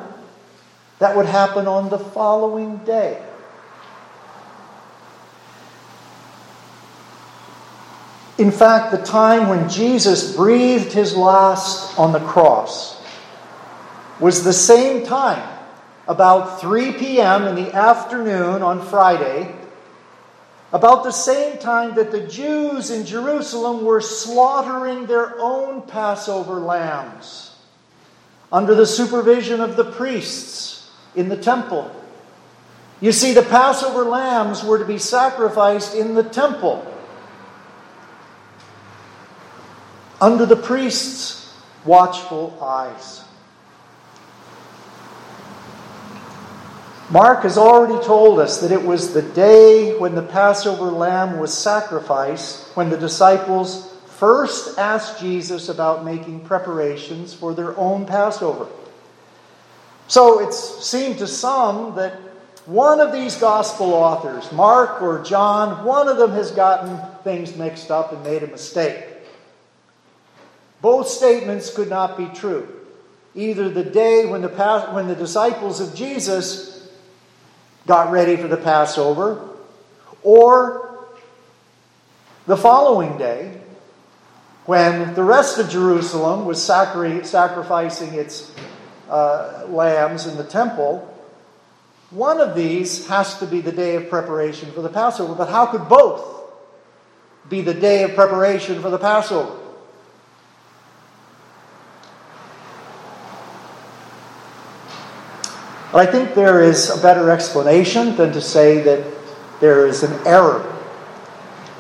that 1.00 1.16
would 1.16 1.26
happen 1.26 1.68
on 1.68 1.90
the 1.90 2.00
following 2.00 2.78
day. 2.80 3.22
In 8.38 8.52
fact, 8.52 8.92
the 8.92 8.98
time 8.98 9.48
when 9.48 9.70
Jesus 9.70 10.36
breathed 10.36 10.92
his 10.92 11.16
last 11.16 11.98
on 11.98 12.12
the 12.12 12.20
cross 12.20 13.02
was 14.20 14.44
the 14.44 14.54
same 14.54 15.06
time, 15.06 15.48
about 16.08 16.60
3 16.60 16.94
p.m. 16.94 17.48
in 17.48 17.56
the 17.56 17.74
afternoon 17.74 18.62
on 18.62 18.86
Friday, 18.86 19.56
about 20.74 21.06
the 21.06 21.12
same 21.12 21.58
time 21.60 21.96
that 21.96 22.12
the 22.12 22.28
Jews 22.28 22.92
in 22.92 23.06
Jerusalem 23.06 23.86
were 23.86 24.02
slaughtering 24.02 25.06
their 25.06 25.40
own 25.40 25.82
Passover 25.84 26.56
lambs 26.56 27.56
under 28.52 28.76
the 28.76 28.86
supervision 28.86 29.62
of 29.62 29.78
the 29.78 29.86
priests 29.86 30.75
in 31.16 31.30
the 31.30 31.38
temple. 31.38 31.92
You 33.02 33.12
see, 33.12 33.34
the 33.34 33.44
Passover 33.44 34.04
lambs 34.04 34.64
were 34.64 34.80
to 34.80 34.86
be 34.86 34.98
sacrificed 34.98 35.96
in 35.96 36.16
the 36.16 36.24
temple 36.24 36.92
under 40.22 40.46
the 40.46 40.56
priests' 40.56 41.54
watchful 41.84 42.58
eyes. 42.62 43.24
Mark 47.10 47.44
has 47.44 47.58
already 47.58 48.04
told 48.04 48.40
us 48.40 48.62
that 48.62 48.72
it 48.72 48.84
was 48.84 49.14
the 49.14 49.22
day 49.22 49.98
when 50.00 50.16
the 50.16 50.24
Passover 50.24 50.86
lamb 50.86 51.38
was 51.38 51.56
sacrificed 51.56 52.76
when 52.76 52.90
the 52.90 52.98
disciples 52.98 53.94
first 54.08 54.80
asked 54.80 55.20
Jesus 55.20 55.70
about 55.70 56.04
making 56.04 56.40
preparations 56.40 57.34
for 57.34 57.54
their 57.54 57.78
own 57.78 58.06
Passover. 58.08 58.68
So 60.08 60.48
it 60.48 60.54
seemed 60.54 61.18
to 61.20 61.28
some 61.28 61.96
that 61.96 62.14
one 62.66 63.00
of 63.00 63.12
these 63.12 63.36
gospel 63.36 63.94
authors, 63.94 64.52
Mark 64.52 65.02
or 65.02 65.24
John, 65.24 65.86
one 65.86 66.08
of 66.08 66.18
them 66.18 66.32
has 66.32 66.52
gotten 66.52 67.00
things 67.24 67.56
mixed 67.56 67.92
up 67.92 68.12
and 68.12 68.24
made 68.24 68.44
a 68.44 68.48
mistake. 68.48 69.04
Both 70.82 71.08
statements 71.08 71.74
could 71.74 71.90
not 71.90 72.18
be 72.18 72.28
true. 72.28 72.68
Either 73.34 73.70
the 73.70 73.84
day 73.84 74.26
when 74.26 74.42
the, 74.42 74.50
when 74.92 75.08
the 75.08 75.16
disciples 75.16 75.80
of 75.80 75.96
Jesus 75.96 76.88
got 77.86 78.12
ready 78.12 78.36
for 78.36 78.48
the 78.48 78.58
Passover, 78.58 79.50
or 80.24 81.06
the 82.48 82.58
following 82.58 83.18
day, 83.18 83.60
when 84.66 85.14
the 85.14 85.24
rest 85.24 85.60
of 85.60 85.70
Jerusalem 85.70 86.46
was 86.46 86.64
sacri- 86.64 87.24
sacrificing 87.24 88.14
its 88.14 88.52
uh, 89.10 89.66
lambs 89.68 90.28
in 90.28 90.38
the 90.38 90.44
temple, 90.44 91.12
one 92.12 92.40
of 92.40 92.56
these 92.56 93.08
has 93.08 93.40
to 93.40 93.46
be 93.46 93.62
the 93.62 93.72
day 93.72 93.96
of 93.96 94.10
preparation 94.10 94.72
for 94.72 94.82
the 94.82 94.90
Passover. 94.90 95.36
But 95.36 95.50
how 95.50 95.66
could 95.66 95.88
both 95.90 96.36
be 97.50 97.62
the 97.62 97.74
day 97.74 98.04
of 98.04 98.16
preparation 98.16 98.82
for 98.82 98.90
the 98.90 98.98
Passover. 98.98 99.60
But 105.92 106.08
I 106.08 106.12
think 106.12 106.34
there 106.34 106.64
is 106.64 106.90
a 106.90 107.02
better 107.02 107.30
explanation 107.30 108.16
than 108.16 108.34
to 108.34 108.42
say 108.42 108.82
that 108.82 109.06
there 109.62 109.86
is 109.86 110.04
an 110.04 110.14
error. 110.28 110.72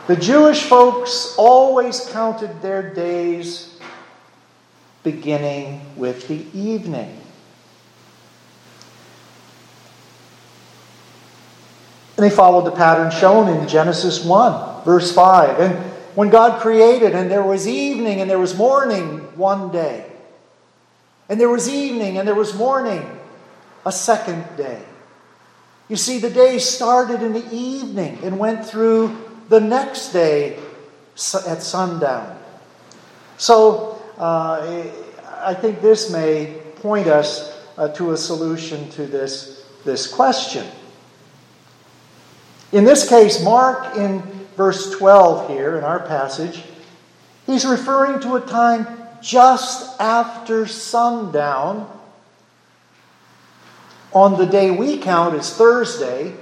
The 0.07 0.15
Jewish 0.15 0.63
folks 0.63 1.35
always 1.37 2.07
counted 2.11 2.61
their 2.61 2.93
days 2.93 3.74
beginning 5.05 5.79
with 5.95 6.27
the 6.27 6.45
evening. 6.53 7.21
And 12.17 12.25
they 12.25 12.29
followed 12.29 12.65
the 12.65 12.71
pattern 12.71 13.11
shown 13.11 13.47
in 13.47 13.67
Genesis 13.67 14.25
1, 14.25 14.83
verse 14.83 15.13
5. 15.13 15.59
And 15.59 15.75
when 16.15 16.29
God 16.29 16.61
created, 16.61 17.13
and 17.13 17.31
there 17.31 17.43
was 17.43 17.67
evening 17.67 18.19
and 18.19 18.29
there 18.29 18.39
was 18.39 18.57
morning 18.57 19.19
one 19.37 19.71
day, 19.71 20.11
and 21.29 21.39
there 21.39 21.49
was 21.49 21.69
evening 21.69 22.17
and 22.17 22.27
there 22.27 22.35
was 22.35 22.53
morning 22.53 23.07
a 23.85 23.91
second 23.91 24.43
day. 24.57 24.81
You 25.87 25.95
see, 25.95 26.17
the 26.17 26.29
day 26.29 26.57
started 26.57 27.21
in 27.21 27.33
the 27.33 27.47
evening 27.53 28.17
and 28.23 28.39
went 28.39 28.65
through 28.65 29.15
the 29.49 29.59
next 29.59 30.09
day 30.09 30.57
at 31.47 31.61
sundown. 31.61 32.39
So, 33.37 33.94
I 34.19 35.55
think 35.59 35.81
this 35.81 36.11
may 36.11 36.61
point 36.77 37.07
us 37.07 37.55
uh, 37.77 37.89
to 37.89 38.11
a 38.11 38.17
solution 38.17 38.89
to 38.91 39.05
this, 39.05 39.65
this 39.83 40.07
question. 40.07 40.65
In 42.71 42.83
this 42.83 43.07
case, 43.07 43.43
Mark, 43.43 43.95
in 43.95 44.21
verse 44.55 44.91
12 44.91 45.49
here 45.49 45.77
in 45.77 45.83
our 45.83 45.99
passage, 45.99 46.63
he's 47.45 47.65
referring 47.65 48.19
to 48.21 48.35
a 48.35 48.41
time 48.41 48.87
just 49.21 49.99
after 49.99 50.67
sundown 50.67 51.91
on 54.13 54.37
the 54.37 54.45
day 54.45 54.71
we 54.71 54.97
count 54.97 55.35
as 55.35 55.53
Thursday, 55.53 56.33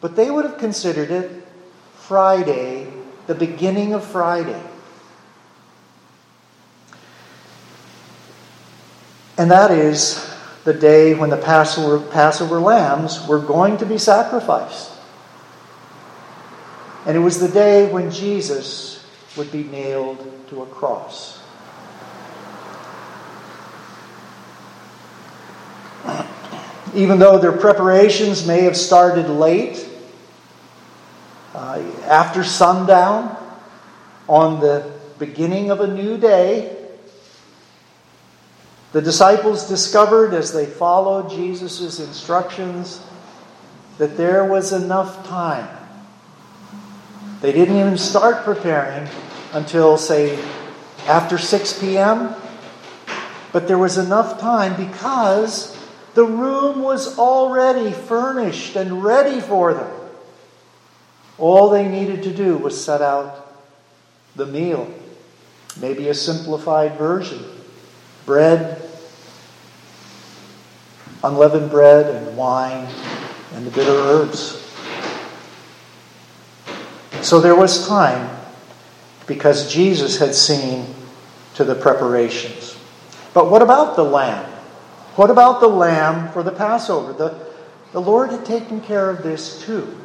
but 0.00 0.14
they 0.14 0.30
would 0.30 0.44
have 0.44 0.58
considered 0.58 1.10
it 1.10 1.44
Friday, 1.96 2.86
the 3.26 3.34
beginning 3.34 3.92
of 3.92 4.04
Friday. 4.04 4.62
And 9.38 9.50
that 9.52 9.70
is 9.70 10.28
the 10.64 10.74
day 10.74 11.14
when 11.14 11.30
the 11.30 11.36
Passover, 11.36 12.04
Passover 12.10 12.58
lambs 12.58 13.24
were 13.28 13.38
going 13.38 13.76
to 13.78 13.86
be 13.86 13.96
sacrificed. 13.96 14.92
And 17.06 17.16
it 17.16 17.20
was 17.20 17.38
the 17.38 17.48
day 17.48 17.90
when 17.90 18.10
Jesus 18.10 19.06
would 19.36 19.52
be 19.52 19.62
nailed 19.62 20.18
to 20.48 20.62
a 20.62 20.66
cross. 20.66 21.40
Even 26.94 27.20
though 27.20 27.38
their 27.38 27.52
preparations 27.52 28.44
may 28.44 28.62
have 28.62 28.76
started 28.76 29.30
late, 29.30 29.88
uh, 31.54 31.80
after 32.04 32.42
sundown, 32.42 33.36
on 34.28 34.60
the 34.60 34.92
beginning 35.18 35.70
of 35.70 35.80
a 35.80 35.86
new 35.86 36.18
day, 36.18 36.77
the 38.92 39.02
disciples 39.02 39.68
discovered 39.68 40.32
as 40.32 40.52
they 40.52 40.64
followed 40.64 41.30
Jesus' 41.30 42.00
instructions 42.00 43.02
that 43.98 44.16
there 44.16 44.44
was 44.44 44.72
enough 44.72 45.26
time. 45.28 45.68
They 47.42 47.52
didn't 47.52 47.76
even 47.76 47.98
start 47.98 48.44
preparing 48.44 49.08
until, 49.52 49.98
say, 49.98 50.42
after 51.06 51.36
6 51.36 51.80
p.m., 51.80 52.34
but 53.52 53.68
there 53.68 53.78
was 53.78 53.98
enough 53.98 54.40
time 54.40 54.74
because 54.76 55.76
the 56.14 56.24
room 56.24 56.82
was 56.82 57.18
already 57.18 57.92
furnished 57.92 58.74
and 58.76 59.04
ready 59.04 59.40
for 59.40 59.74
them. 59.74 59.90
All 61.36 61.68
they 61.68 61.86
needed 61.86 62.22
to 62.24 62.32
do 62.34 62.56
was 62.56 62.82
set 62.82 63.02
out 63.02 63.54
the 64.34 64.46
meal, 64.46 64.92
maybe 65.80 66.08
a 66.08 66.14
simplified 66.14 66.96
version 66.96 67.57
bread, 68.28 68.82
unleavened 71.24 71.70
bread, 71.70 72.14
and 72.14 72.36
wine, 72.36 72.86
and 73.54 73.66
the 73.66 73.70
bitter 73.70 73.90
herbs. 73.90 74.70
So 77.22 77.40
there 77.40 77.56
was 77.56 77.88
time 77.88 78.28
because 79.26 79.72
Jesus 79.72 80.18
had 80.18 80.34
seen 80.34 80.94
to 81.54 81.64
the 81.64 81.74
preparations. 81.74 82.76
But 83.32 83.50
what 83.50 83.62
about 83.62 83.96
the 83.96 84.04
lamb? 84.04 84.44
What 85.16 85.30
about 85.30 85.60
the 85.60 85.68
lamb 85.68 86.30
for 86.34 86.42
the 86.42 86.52
Passover? 86.52 87.14
The, 87.14 87.34
the 87.92 88.00
Lord 88.02 88.28
had 88.28 88.44
taken 88.44 88.82
care 88.82 89.08
of 89.08 89.22
this 89.22 89.62
too. 89.62 89.96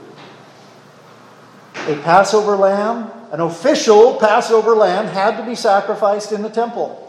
A 1.75 1.97
Passover 2.03 2.55
lamb, 2.55 3.11
an 3.33 3.41
official 3.41 4.15
Passover 4.15 4.77
lamb, 4.77 5.07
had 5.07 5.35
to 5.35 5.45
be 5.45 5.55
sacrificed 5.55 6.31
in 6.31 6.41
the 6.41 6.49
temple. 6.49 7.02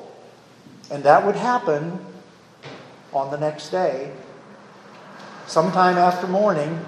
And 0.91 1.03
that 1.05 1.25
would 1.25 1.37
happen 1.37 2.05
on 3.13 3.31
the 3.31 3.39
next 3.39 3.71
day, 3.71 4.13
sometime 5.47 5.97
after 5.97 6.27
morning, 6.27 6.85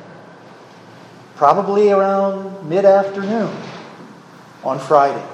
probably 1.37 1.91
around 1.91 2.69
mid 2.69 2.85
afternoon 2.85 3.55
on 4.65 4.79
Friday. 4.79 5.25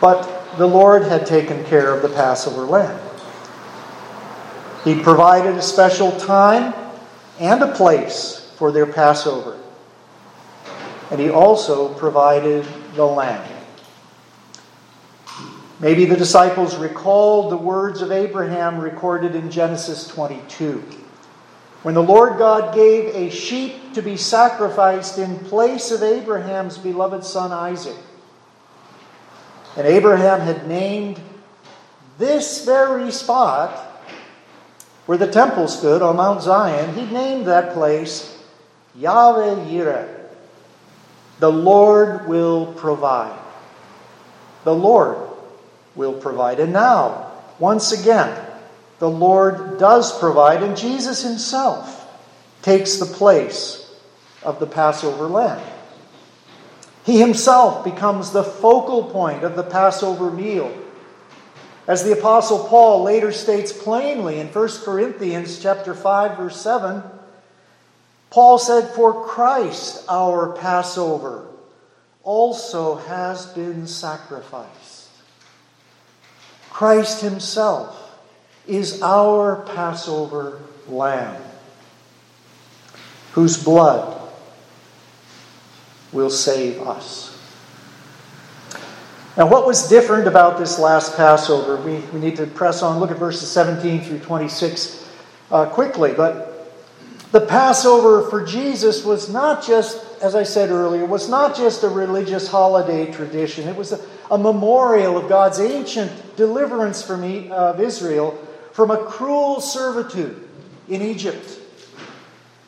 But 0.00 0.56
the 0.58 0.66
Lord 0.66 1.04
had 1.04 1.26
taken 1.26 1.64
care 1.64 1.94
of 1.94 2.02
the 2.02 2.08
Passover 2.08 2.62
lamb. 2.62 3.00
He 4.84 5.00
provided 5.00 5.54
a 5.54 5.62
special 5.62 6.10
time 6.18 6.74
and 7.38 7.62
a 7.62 7.72
place 7.72 8.52
for 8.56 8.72
their 8.72 8.86
Passover. 8.86 9.58
And 11.10 11.20
He 11.20 11.30
also 11.30 11.94
provided 11.94 12.66
the 12.94 13.04
lamb. 13.04 13.51
Maybe 15.82 16.04
the 16.04 16.16
disciples 16.16 16.76
recalled 16.76 17.50
the 17.50 17.56
words 17.56 18.02
of 18.02 18.12
Abraham 18.12 18.78
recorded 18.78 19.34
in 19.34 19.50
Genesis 19.50 20.06
22. 20.06 20.80
When 21.82 21.96
the 21.96 22.02
Lord 22.02 22.38
God 22.38 22.72
gave 22.72 23.12
a 23.16 23.30
sheep 23.30 23.92
to 23.94 24.00
be 24.00 24.16
sacrificed 24.16 25.18
in 25.18 25.40
place 25.40 25.90
of 25.90 26.04
Abraham's 26.04 26.78
beloved 26.78 27.24
son 27.24 27.50
Isaac. 27.50 27.96
And 29.76 29.84
Abraham 29.84 30.38
had 30.38 30.68
named 30.68 31.20
this 32.16 32.64
very 32.64 33.10
spot 33.10 33.76
where 35.06 35.18
the 35.18 35.26
temple 35.26 35.66
stood 35.66 36.00
on 36.00 36.14
Mount 36.14 36.42
Zion, 36.42 36.94
he 36.94 37.12
named 37.12 37.46
that 37.46 37.74
place 37.74 38.40
Yahweh 38.94 39.64
Yireh. 39.64 40.28
The 41.40 41.50
Lord 41.50 42.28
will 42.28 42.72
provide. 42.74 43.36
The 44.62 44.76
Lord 44.76 45.31
will 45.94 46.12
provide. 46.12 46.60
And 46.60 46.72
now, 46.72 47.32
once 47.58 47.92
again, 47.92 48.38
the 48.98 49.10
Lord 49.10 49.78
does 49.78 50.16
provide, 50.18 50.62
and 50.62 50.76
Jesus 50.76 51.22
himself 51.22 52.08
takes 52.62 52.96
the 52.96 53.06
place 53.06 53.92
of 54.42 54.60
the 54.60 54.66
Passover 54.66 55.26
lamb. 55.26 55.60
He 57.04 57.18
himself 57.18 57.84
becomes 57.84 58.30
the 58.30 58.44
focal 58.44 59.04
point 59.04 59.42
of 59.42 59.56
the 59.56 59.64
Passover 59.64 60.30
meal. 60.30 60.72
As 61.88 62.04
the 62.04 62.12
apostle 62.12 62.68
Paul 62.68 63.02
later 63.02 63.32
states 63.32 63.72
plainly 63.72 64.38
in 64.38 64.46
1 64.48 64.68
Corinthians 64.84 65.58
chapter 65.58 65.94
5 65.94 66.36
verse 66.36 66.60
7, 66.60 67.02
Paul 68.30 68.58
said, 68.58 68.90
"For 68.90 69.24
Christ 69.24 70.04
our 70.08 70.52
Passover 70.52 71.46
also 72.22 72.96
has 72.96 73.46
been 73.46 73.88
sacrificed." 73.88 74.81
Christ 76.72 77.20
Himself 77.20 78.18
is 78.66 79.02
our 79.02 79.56
Passover 79.56 80.62
lamb, 80.88 81.40
whose 83.32 83.62
blood 83.62 84.18
will 86.12 86.30
save 86.30 86.80
us. 86.80 87.28
Now, 89.36 89.48
what 89.48 89.66
was 89.66 89.86
different 89.88 90.26
about 90.26 90.58
this 90.58 90.78
last 90.78 91.14
Passover? 91.14 91.76
We, 91.76 91.98
we 92.10 92.20
need 92.20 92.36
to 92.36 92.46
press 92.46 92.82
on, 92.82 92.98
look 93.00 93.10
at 93.10 93.18
verses 93.18 93.50
17 93.50 94.00
through 94.00 94.20
26 94.20 95.10
uh, 95.50 95.66
quickly. 95.66 96.14
But 96.14 96.72
the 97.32 97.42
Passover 97.42 98.28
for 98.30 98.44
Jesus 98.44 99.04
was 99.04 99.28
not 99.28 99.62
just, 99.62 100.22
as 100.22 100.34
I 100.34 100.42
said 100.42 100.70
earlier, 100.70 101.04
was 101.04 101.28
not 101.28 101.54
just 101.54 101.82
a 101.82 101.88
religious 101.88 102.48
holiday 102.48 103.12
tradition. 103.12 103.68
It 103.68 103.76
was 103.76 103.92
a, 103.92 104.00
a 104.30 104.38
memorial 104.38 105.16
of 105.16 105.28
God's 105.28 105.60
ancient 105.60 106.36
deliverance 106.36 107.02
from 107.02 107.50
of 107.50 107.80
Israel 107.80 108.38
from 108.72 108.90
a 108.90 109.04
cruel 109.04 109.60
servitude 109.60 110.48
in 110.88 111.02
Egypt. 111.02 111.58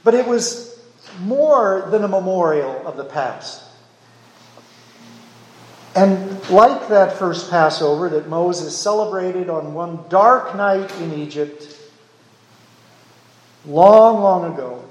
But 0.03 0.15
it 0.15 0.27
was 0.27 0.79
more 1.21 1.89
than 1.91 2.05
a 2.05 2.09
memorial 2.09 2.87
of 2.87 2.97
the 2.97 3.05
past. 3.05 3.63
And 5.95 6.49
like 6.51 6.89
that 6.89 7.19
first 7.19 7.51
Passover 7.51 8.09
that 8.11 8.29
Moses 8.29 8.77
celebrated 8.77 9.49
on 9.49 9.75
one 9.75 10.01
dark 10.09 10.57
night 10.57 10.91
in 11.01 11.15
Egypt, 11.15 11.79
long, 13.65 14.21
long 14.21 14.53
ago, 14.53 14.85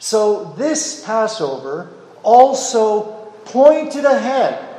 so 0.00 0.52
this 0.58 1.04
Passover 1.04 1.90
also 2.22 3.32
pointed 3.44 4.04
ahead. 4.04 4.73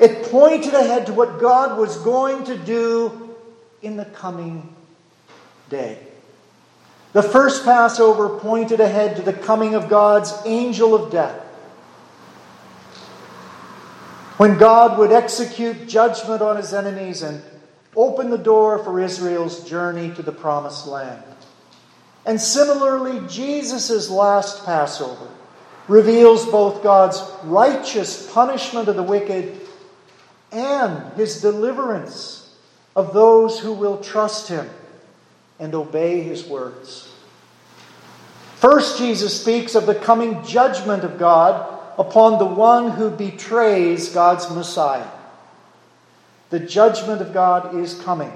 It 0.00 0.30
pointed 0.30 0.74
ahead 0.74 1.06
to 1.06 1.12
what 1.12 1.40
God 1.40 1.78
was 1.78 1.96
going 1.98 2.44
to 2.44 2.56
do 2.56 3.36
in 3.82 3.96
the 3.96 4.04
coming 4.04 4.74
day. 5.68 5.98
The 7.12 7.22
first 7.22 7.64
Passover 7.64 8.38
pointed 8.38 8.80
ahead 8.80 9.16
to 9.16 9.22
the 9.22 9.32
coming 9.32 9.74
of 9.74 9.88
God's 9.88 10.32
angel 10.44 10.94
of 10.94 11.10
death. 11.10 11.44
When 14.36 14.56
God 14.56 14.98
would 14.98 15.10
execute 15.10 15.88
judgment 15.88 16.42
on 16.42 16.56
his 16.56 16.72
enemies 16.72 17.22
and 17.22 17.42
open 17.96 18.30
the 18.30 18.38
door 18.38 18.78
for 18.84 19.00
Israel's 19.00 19.68
journey 19.68 20.14
to 20.14 20.22
the 20.22 20.30
promised 20.30 20.86
land. 20.86 21.24
And 22.24 22.40
similarly, 22.40 23.26
Jesus' 23.26 24.08
last 24.08 24.64
Passover 24.64 25.26
reveals 25.88 26.44
both 26.46 26.82
God's 26.82 27.20
righteous 27.44 28.30
punishment 28.32 28.86
of 28.86 28.96
the 28.96 29.02
wicked 29.02 29.67
and 30.52 31.12
his 31.14 31.40
deliverance 31.40 32.54
of 32.96 33.12
those 33.12 33.60
who 33.60 33.72
will 33.72 33.98
trust 33.98 34.48
him 34.48 34.68
and 35.58 35.74
obey 35.74 36.20
his 36.22 36.46
words. 36.46 37.12
First, 38.56 38.98
Jesus 38.98 39.40
speaks 39.40 39.74
of 39.74 39.86
the 39.86 39.94
coming 39.94 40.44
judgment 40.44 41.04
of 41.04 41.18
God 41.18 41.78
upon 41.98 42.38
the 42.38 42.46
one 42.46 42.92
who 42.92 43.10
betrays 43.10 44.08
God's 44.08 44.50
Messiah. 44.50 45.06
The 46.50 46.60
judgment 46.60 47.20
of 47.20 47.32
God 47.32 47.76
is 47.76 48.00
coming 48.02 48.32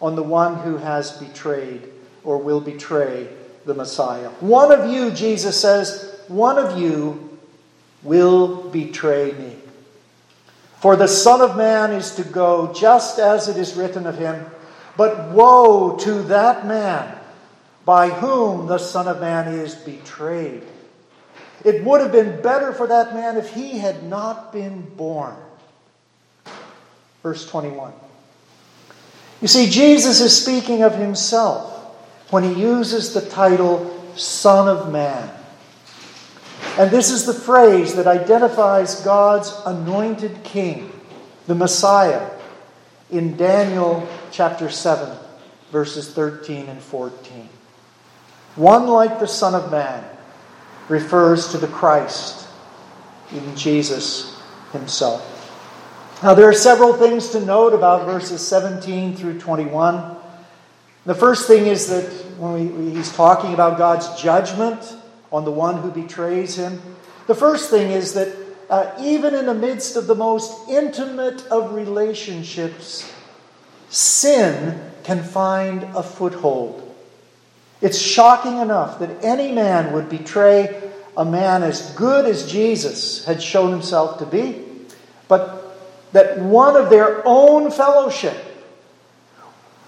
on 0.00 0.16
the 0.16 0.22
one 0.22 0.56
who 0.56 0.78
has 0.78 1.12
betrayed 1.12 1.82
or 2.24 2.38
will 2.38 2.60
betray 2.60 3.28
the 3.66 3.74
Messiah. 3.74 4.28
One 4.40 4.72
of 4.72 4.90
you, 4.90 5.10
Jesus 5.10 5.60
says, 5.60 6.22
one 6.28 6.58
of 6.58 6.78
you 6.78 7.38
will 8.02 8.70
betray 8.70 9.32
me. 9.32 9.56
For 10.80 10.96
the 10.96 11.08
Son 11.08 11.42
of 11.42 11.58
Man 11.58 11.92
is 11.92 12.14
to 12.14 12.24
go 12.24 12.72
just 12.72 13.18
as 13.18 13.48
it 13.48 13.58
is 13.58 13.74
written 13.74 14.06
of 14.06 14.16
him. 14.16 14.46
But 14.96 15.30
woe 15.30 15.96
to 15.98 16.22
that 16.24 16.66
man 16.66 17.18
by 17.84 18.08
whom 18.08 18.66
the 18.66 18.78
Son 18.78 19.06
of 19.06 19.20
Man 19.20 19.52
is 19.52 19.74
betrayed. 19.74 20.62
It 21.64 21.84
would 21.84 22.00
have 22.00 22.12
been 22.12 22.40
better 22.40 22.72
for 22.72 22.86
that 22.86 23.12
man 23.14 23.36
if 23.36 23.52
he 23.52 23.78
had 23.78 24.04
not 24.04 24.54
been 24.54 24.80
born. 24.96 25.36
Verse 27.22 27.46
21. 27.46 27.92
You 29.42 29.48
see, 29.48 29.68
Jesus 29.68 30.20
is 30.20 30.42
speaking 30.42 30.82
of 30.82 30.94
himself 30.94 31.70
when 32.30 32.42
he 32.42 32.58
uses 32.58 33.12
the 33.12 33.20
title 33.20 34.14
Son 34.16 34.66
of 34.66 34.90
Man. 34.90 35.30
And 36.78 36.90
this 36.90 37.10
is 37.10 37.26
the 37.26 37.34
phrase 37.34 37.94
that 37.94 38.06
identifies 38.06 39.00
God's 39.02 39.52
anointed 39.66 40.42
king, 40.44 40.92
the 41.46 41.54
Messiah, 41.54 42.30
in 43.10 43.36
Daniel 43.36 44.08
chapter 44.30 44.70
7, 44.70 45.16
verses 45.72 46.12
13 46.12 46.68
and 46.68 46.80
14. 46.80 47.48
One 48.56 48.86
like 48.86 49.18
the 49.18 49.26
Son 49.26 49.54
of 49.54 49.70
Man 49.70 50.04
refers 50.88 51.48
to 51.52 51.58
the 51.58 51.68
Christ, 51.68 52.48
even 53.32 53.56
Jesus 53.56 54.40
himself. 54.72 55.26
Now, 56.22 56.34
there 56.34 56.48
are 56.48 56.54
several 56.54 56.92
things 56.94 57.30
to 57.30 57.40
note 57.40 57.72
about 57.72 58.04
verses 58.04 58.46
17 58.46 59.16
through 59.16 59.40
21. 59.40 60.16
The 61.06 61.14
first 61.14 61.46
thing 61.46 61.66
is 61.66 61.88
that 61.88 62.04
when 62.38 62.86
we, 62.86 62.90
he's 62.92 63.12
talking 63.12 63.54
about 63.54 63.78
God's 63.78 64.20
judgment 64.20 64.96
on 65.32 65.44
the 65.44 65.50
one 65.50 65.82
who 65.82 65.90
betrays 65.90 66.56
him, 66.56 66.80
the 67.26 67.34
first 67.34 67.70
thing 67.70 67.90
is 67.90 68.14
that 68.14 68.34
uh, 68.68 68.92
even 69.00 69.34
in 69.34 69.46
the 69.46 69.54
midst 69.54 69.96
of 69.96 70.06
the 70.06 70.14
most 70.14 70.68
intimate 70.68 71.44
of 71.46 71.74
relationships, 71.74 73.12
sin 73.88 74.80
can 75.02 75.22
find 75.22 75.82
a 75.96 76.02
foothold. 76.02 76.86
It's 77.80 77.98
shocking 77.98 78.58
enough 78.58 78.98
that 79.00 79.24
any 79.24 79.52
man 79.52 79.92
would 79.92 80.08
betray 80.08 80.90
a 81.16 81.24
man 81.24 81.62
as 81.62 81.92
good 81.94 82.26
as 82.26 82.50
Jesus 82.50 83.24
had 83.24 83.42
shown 83.42 83.72
himself 83.72 84.18
to 84.18 84.26
be, 84.26 84.64
but 85.28 85.76
that 86.12 86.38
one 86.38 86.76
of 86.76 86.90
their 86.90 87.22
own 87.26 87.70
fellowship, 87.70 88.36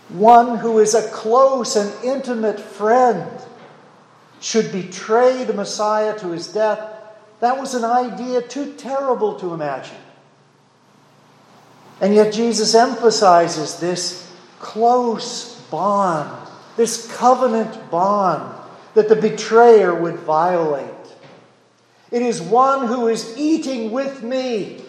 one 0.09 0.59
who 0.59 0.78
is 0.78 0.95
a 0.95 1.09
close 1.11 1.76
and 1.76 1.93
intimate 2.05 2.59
friend, 2.59 3.30
should 4.43 4.70
betray 4.72 5.45
the 5.45 5.55
Messiah 5.55 6.18
to 6.18 6.28
his 6.28 6.49
death, 6.49 6.80
that 7.40 7.59
was 7.59 7.74
an 7.74 7.84
idea 7.84 8.43
too 8.43 8.74
terrible 8.74 9.38
to 9.40 9.55
imagine. 9.55 9.97
And 12.01 12.14
yet 12.14 12.32
Jesus 12.32 12.74
emphasizes 12.74 13.80
this 13.80 14.30
close 14.59 15.61
bond 15.70 16.43
this 16.76 17.11
covenant 17.16 17.90
bond 17.90 18.59
that 18.95 19.09
the 19.09 19.16
betrayer 19.16 19.95
would 19.95 20.16
violate. 20.16 20.90
It 22.11 22.22
is 22.22 22.40
one 22.40 22.86
who 22.86 23.09
is 23.09 23.36
eating 23.38 23.90
with 23.90 24.22
me. 24.22 24.82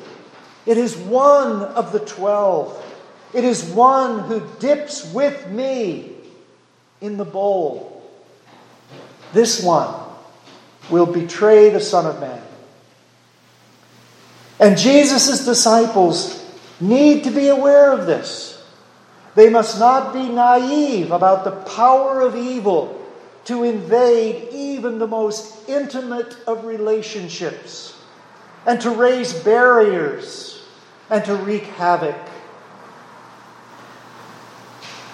It 0.66 0.78
is 0.78 0.95
one 0.95 1.62
of 1.64 1.91
the 1.91 1.99
twelve. 1.99 2.80
It 3.34 3.43
is 3.43 3.64
one 3.64 4.20
who 4.20 4.47
dips 4.60 5.12
with 5.14 5.49
me 5.49 6.12
in 7.01 7.18
the 7.18 7.26
bowl. 7.26 7.92
This 9.34 9.63
one 9.63 9.93
will 10.89 11.07
betray 11.07 11.69
the 11.71 11.79
Son 11.79 12.05
of 12.05 12.19
Man. 12.19 12.41
And 14.59 14.77
Jesus' 14.77 15.43
disciples 15.43 16.39
need 16.79 17.23
to 17.23 17.31
be 17.31 17.49
aware 17.49 17.91
of 17.91 18.05
this. 18.05 18.63
They 19.36 19.49
must 19.49 19.79
not 19.79 20.13
be 20.13 20.29
naive 20.29 21.11
about 21.11 21.43
the 21.43 21.51
power 21.51 22.21
of 22.21 22.36
evil 22.36 23.01
to 23.45 23.63
invade 23.63 24.49
even 24.53 24.99
the 24.99 25.07
most 25.07 25.67
intimate 25.67 26.38
of 26.47 26.65
relationships 26.65 27.99
and 28.65 28.79
to 28.81 28.91
raise 28.91 29.34
barriers 29.34 30.63
and 31.09 31.25
to 31.25 31.36
wreak 31.36 31.63
havoc. 31.63 32.15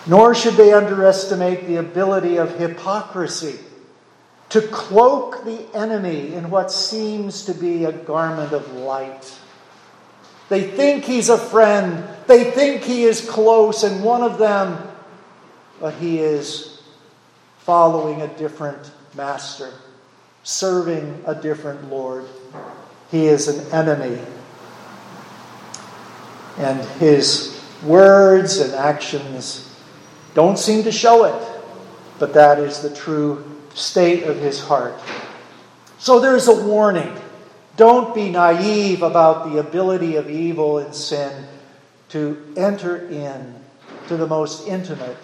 Nor 0.06 0.36
should 0.36 0.56
they 0.56 0.74
underestimate 0.74 1.66
the 1.66 1.78
ability 1.78 2.38
of 2.38 2.58
hypocrisy 2.60 3.60
to 4.50 4.62
cloak 4.62 5.46
the 5.46 5.66
enemy 5.76 6.34
in 6.34 6.50
what 6.50 6.72
seems 6.72 7.46
to 7.46 7.54
be 7.54 7.86
a 7.86 7.92
garment 7.92 8.52
of 8.52 8.72
light. 8.74 9.38
They 10.50 10.64
think 10.64 11.06
he's 11.06 11.30
a 11.30 11.38
friend. 11.38 12.08
They 12.26 12.50
think 12.52 12.82
he 12.82 13.04
is 13.04 13.28
close, 13.30 13.84
and 13.84 14.04
one 14.04 14.24
of 14.24 14.40
them, 14.40 14.82
but 15.80 15.94
he 15.96 16.18
is 16.20 16.82
following 17.60 18.24
a 18.24 18.28
different 18.28 18.92
master, 19.16 19.72
serving 20.44 21.22
a 21.28 21.36
different 21.36 21.88
Lord. 21.90 22.26
He 23.12 23.28
is 23.28 23.48
an 23.48 23.72
enemy. 23.72 24.20
And 26.58 26.84
his 27.00 27.64
words 27.84 28.58
and 28.58 28.74
actions 28.74 29.72
don't 30.34 30.58
seem 30.58 30.84
to 30.84 30.92
show 30.92 31.26
it, 31.26 31.62
but 32.18 32.34
that 32.34 32.60
is 32.60 32.82
the 32.82 32.94
true 32.94 33.49
state 33.80 34.24
of 34.24 34.38
his 34.38 34.60
heart. 34.60 35.00
So 35.98 36.20
there's 36.20 36.48
a 36.48 36.66
warning. 36.66 37.16
Don't 37.78 38.14
be 38.14 38.30
naive 38.30 39.04
about 39.04 39.50
the 39.50 39.60
ability 39.60 40.16
of 40.16 40.30
evil 40.30 40.80
and 40.80 40.94
sin 40.94 41.46
to 42.10 42.54
enter 42.58 43.08
in 43.08 43.56
to 44.08 44.18
the 44.18 44.28
most 44.28 44.68
intimate 44.68 45.18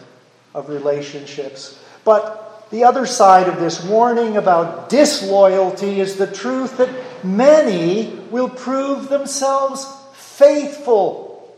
of 0.53 0.69
relationships. 0.69 1.81
But 2.03 2.67
the 2.69 2.83
other 2.83 3.05
side 3.05 3.47
of 3.47 3.59
this 3.59 3.83
warning 3.83 4.37
about 4.37 4.89
disloyalty 4.89 5.99
is 5.99 6.15
the 6.15 6.27
truth 6.27 6.77
that 6.77 6.89
many 7.23 8.15
will 8.31 8.49
prove 8.49 9.09
themselves 9.09 9.85
faithful, 10.13 11.55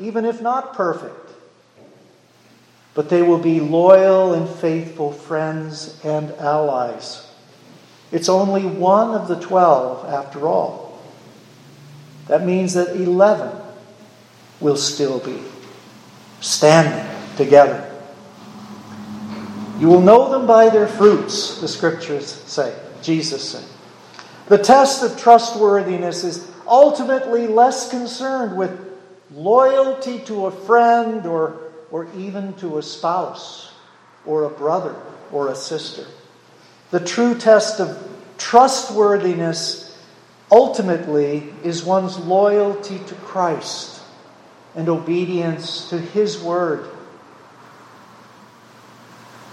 even 0.00 0.24
if 0.24 0.40
not 0.40 0.74
perfect. 0.74 1.23
But 2.94 3.08
they 3.08 3.22
will 3.22 3.38
be 3.38 3.60
loyal 3.60 4.34
and 4.34 4.48
faithful 4.48 5.12
friends 5.12 6.00
and 6.04 6.30
allies. 6.32 7.28
It's 8.12 8.28
only 8.28 8.64
one 8.64 9.14
of 9.14 9.26
the 9.26 9.40
twelve 9.40 10.06
after 10.06 10.46
all. 10.46 11.02
That 12.28 12.44
means 12.44 12.74
that 12.74 12.96
11 12.96 13.50
will 14.60 14.76
still 14.76 15.18
be 15.18 15.42
standing 16.40 17.04
together. 17.36 17.90
You 19.78 19.88
will 19.88 20.00
know 20.00 20.30
them 20.30 20.46
by 20.46 20.70
their 20.70 20.86
fruits, 20.86 21.60
the 21.60 21.68
scriptures 21.68 22.26
say. 22.26 22.74
Jesus 23.02 23.46
said. 23.50 23.64
The 24.46 24.58
test 24.58 25.02
of 25.02 25.18
trustworthiness 25.20 26.24
is 26.24 26.50
ultimately 26.66 27.46
less 27.46 27.90
concerned 27.90 28.56
with 28.56 28.78
loyalty 29.32 30.20
to 30.20 30.46
a 30.46 30.50
friend 30.50 31.26
or, 31.26 31.63
or 31.94 32.08
even 32.16 32.52
to 32.54 32.78
a 32.78 32.82
spouse 32.82 33.72
or 34.26 34.42
a 34.42 34.50
brother 34.50 34.96
or 35.30 35.46
a 35.46 35.54
sister. 35.54 36.04
The 36.90 36.98
true 36.98 37.38
test 37.38 37.78
of 37.78 37.96
trustworthiness 38.36 39.96
ultimately 40.50 41.54
is 41.62 41.84
one's 41.84 42.18
loyalty 42.18 42.98
to 42.98 43.14
Christ 43.14 44.02
and 44.74 44.88
obedience 44.88 45.88
to 45.90 45.98
His 46.00 46.36
word. 46.42 46.90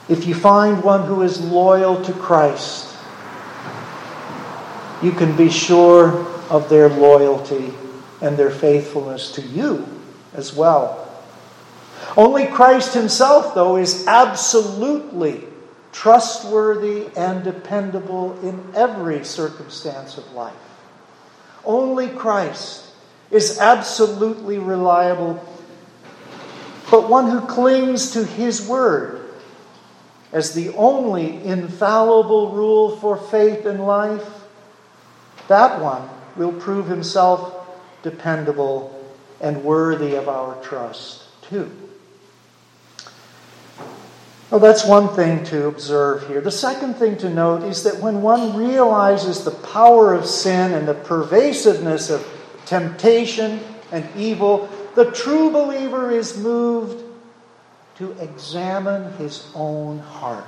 If 0.10 0.26
you 0.26 0.34
find 0.34 0.84
one 0.84 1.06
who 1.06 1.22
is 1.22 1.40
loyal 1.40 2.04
to 2.06 2.12
Christ, 2.12 2.98
you 5.04 5.12
can 5.12 5.38
be 5.38 5.52
sure 5.52 6.26
of 6.50 6.70
their 6.70 6.90
loyalty 6.90 7.72
and 8.20 8.36
their 8.36 8.50
faithfulness 8.50 9.32
to 9.34 9.44
you 9.44 9.88
as 10.34 10.56
well. 10.56 11.01
Only 12.18 12.48
Christ 12.48 12.94
Himself, 12.94 13.56
though, 13.56 13.78
is 13.78 14.06
absolutely 14.08 15.46
trustworthy 15.92 17.08
and 17.16 17.44
dependable 17.44 18.40
in 18.42 18.64
every 18.76 19.24
circumstance 19.24 20.18
of 20.18 20.32
life. 20.34 20.54
Only 21.64 22.10
Christ 22.10 22.86
is 23.30 23.60
absolutely 23.60 24.58
reliable, 24.58 25.44
but 26.90 27.10
one 27.10 27.30
who 27.30 27.42
clings 27.42 28.12
to 28.12 28.26
His 28.26 28.68
Word 28.68 29.22
as 30.34 30.54
the 30.54 30.70
only 30.76 31.44
infallible 31.44 32.52
rule 32.52 32.96
for 32.98 33.18
faith 33.18 33.66
and 33.66 33.86
life, 33.86 34.26
that 35.48 35.82
one 35.82 36.08
will 36.36 36.54
prove 36.54 36.88
himself 36.88 37.68
dependable 38.04 38.98
and 39.42 39.64
worthy 39.64 40.16
of 40.16 40.30
our 40.30 40.56
trust 40.64 41.24
too. 41.44 41.70
Well, 44.52 44.60
that's 44.60 44.86
one 44.86 45.08
thing 45.16 45.46
to 45.46 45.68
observe 45.68 46.28
here. 46.28 46.42
The 46.42 46.52
second 46.52 46.96
thing 46.96 47.18
to 47.20 47.30
note 47.30 47.64
is 47.64 47.84
that 47.84 48.00
when 48.00 48.22
one 48.22 48.58
realizes 48.58 49.46
the 49.46 49.52
power 49.52 50.14
of 50.14 50.26
sin 50.26 50.74
and 50.74 50.86
the 50.86 50.94
pervasiveness 50.94 52.10
of 52.10 52.28
temptation 52.66 53.62
and 53.94 54.06
evil, 54.18 54.68
the 54.96 55.10
true 55.12 55.52
believer 55.52 56.12
is 56.12 56.38
moved 56.38 57.02
to 57.96 58.12
examine 58.20 59.14
his 59.14 59.48
own 59.56 60.00
heart. 60.00 60.44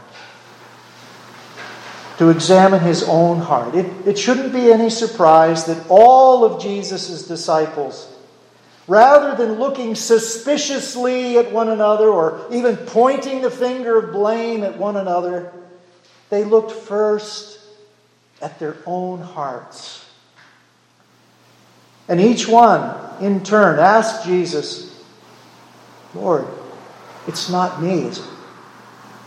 To 2.17 2.29
examine 2.29 2.81
his 2.81 3.03
own 3.03 3.39
heart. 3.39 3.73
It, 3.73 3.85
it 4.05 4.19
shouldn't 4.19 4.51
be 4.51 4.69
any 4.69 4.89
surprise 4.89 5.63
that 5.65 5.81
all 5.87 6.43
of 6.43 6.61
Jesus' 6.61 7.25
disciples 7.25 8.12
Rather 8.87 9.35
than 9.35 9.59
looking 9.59 9.95
suspiciously 9.95 11.37
at 11.37 11.51
one 11.51 11.69
another 11.69 12.09
or 12.09 12.45
even 12.51 12.75
pointing 12.75 13.41
the 13.41 13.49
finger 13.49 13.97
of 13.97 14.11
blame 14.11 14.63
at 14.63 14.77
one 14.77 14.97
another, 14.97 15.53
they 16.29 16.43
looked 16.43 16.71
first 16.71 17.59
at 18.41 18.59
their 18.59 18.75
own 18.85 19.21
hearts. 19.21 20.05
And 22.09 22.19
each 22.19 22.47
one, 22.47 22.93
in 23.21 23.43
turn, 23.43 23.79
asked 23.79 24.25
Jesus, 24.25 25.01
Lord, 26.13 26.45
it's 27.27 27.49
not 27.49 27.81
me, 27.81 27.99
it? 27.99 28.21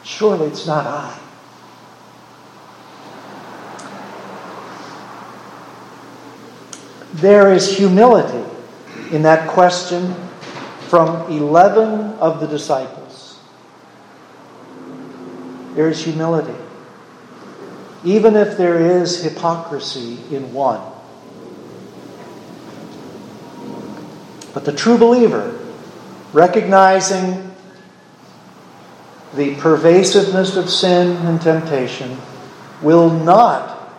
Surely 0.05 0.49
it's 0.49 0.67
not 0.67 0.87
I. 0.87 1.19
There 7.15 7.55
is 7.55 7.75
humility 7.75 8.56
in 9.13 9.23
that 9.23 9.49
question 9.49 10.15
from 10.89 11.31
11 11.31 12.19
of 12.19 12.41
the 12.41 12.47
disciples. 12.47 13.39
There 15.75 15.89
is 15.89 16.03
humility. 16.03 16.55
Even 18.05 18.37
if 18.37 18.57
there 18.57 18.81
is 18.81 19.23
hypocrisy 19.23 20.19
in 20.35 20.53
one. 20.53 20.81
But 24.55 24.65
the 24.65 24.73
true 24.73 24.97
believer, 24.97 25.59
recognizing 26.33 27.55
the 29.35 29.55
pervasiveness 29.57 30.57
of 30.57 30.71
sin 30.71 31.17
and 31.27 31.41
temptation, 31.41 32.17
will 32.81 33.11
not 33.11 33.93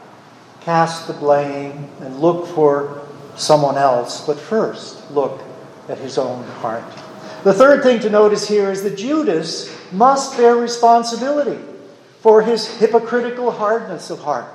cast 0.61 1.05
the 1.07 1.13
blame 1.13 1.89
and 2.01 2.19
look 2.19 2.47
for 2.47 2.96
someone 3.37 3.77
else, 3.77 4.25
but 4.25 4.37
first 4.37 5.09
look 5.11 5.41
at 5.87 5.97
his 5.97 6.17
own 6.17 6.43
heart. 6.43 6.83
The 7.43 7.53
third 7.53 7.83
thing 7.83 7.99
to 8.01 8.09
notice 8.09 8.47
here 8.47 8.71
is 8.71 8.83
that 8.83 8.97
Judas 8.97 9.73
must 9.91 10.35
bear 10.35 10.55
responsibility 10.55 11.63
for 12.19 12.41
his 12.41 12.67
hypocritical 12.77 13.51
hardness 13.51 14.09
of 14.09 14.19
heart. 14.19 14.51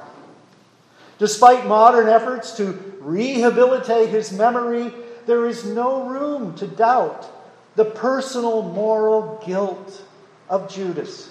Despite 1.19 1.67
modern 1.67 2.09
efforts 2.09 2.57
to 2.57 2.73
rehabilitate 3.01 4.09
his 4.09 4.33
memory, 4.33 4.93
there 5.27 5.47
is 5.47 5.65
no 5.65 6.09
room 6.09 6.55
to 6.57 6.67
doubt 6.67 7.31
the 7.77 7.85
personal 7.85 8.63
moral 8.63 9.41
guilt 9.47 10.03
of 10.49 10.69
Judas. 10.69 11.31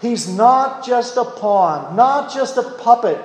He's 0.00 0.28
not 0.28 0.84
just 0.84 1.16
a 1.16 1.24
pawn, 1.24 1.94
not 1.96 2.32
just 2.32 2.56
a 2.56 2.62
puppet 2.62 3.18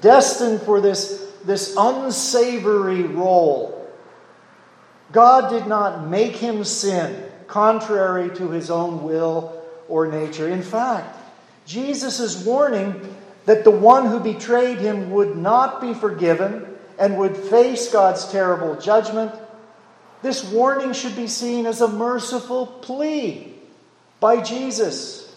destined 0.00 0.62
for 0.62 0.80
this 0.80 1.23
this 1.44 1.74
unsavory 1.76 3.02
role. 3.02 3.88
God 5.12 5.50
did 5.50 5.66
not 5.66 6.08
make 6.08 6.36
him 6.36 6.64
sin 6.64 7.30
contrary 7.46 8.34
to 8.36 8.50
his 8.50 8.70
own 8.70 9.04
will 9.04 9.62
or 9.88 10.06
nature. 10.06 10.48
In 10.48 10.62
fact, 10.62 11.16
Jesus 11.66 12.20
is 12.20 12.44
warning 12.44 13.14
that 13.44 13.64
the 13.64 13.70
one 13.70 14.06
who 14.06 14.20
betrayed 14.20 14.78
him 14.78 15.10
would 15.10 15.36
not 15.36 15.80
be 15.80 15.94
forgiven 15.94 16.66
and 16.98 17.18
would 17.18 17.36
face 17.36 17.92
God's 17.92 18.30
terrible 18.30 18.80
judgment. 18.80 19.32
This 20.22 20.44
warning 20.50 20.94
should 20.94 21.16
be 21.16 21.26
seen 21.26 21.66
as 21.66 21.80
a 21.80 21.88
merciful 21.88 22.66
plea 22.66 23.52
by 24.20 24.40
Jesus 24.40 25.30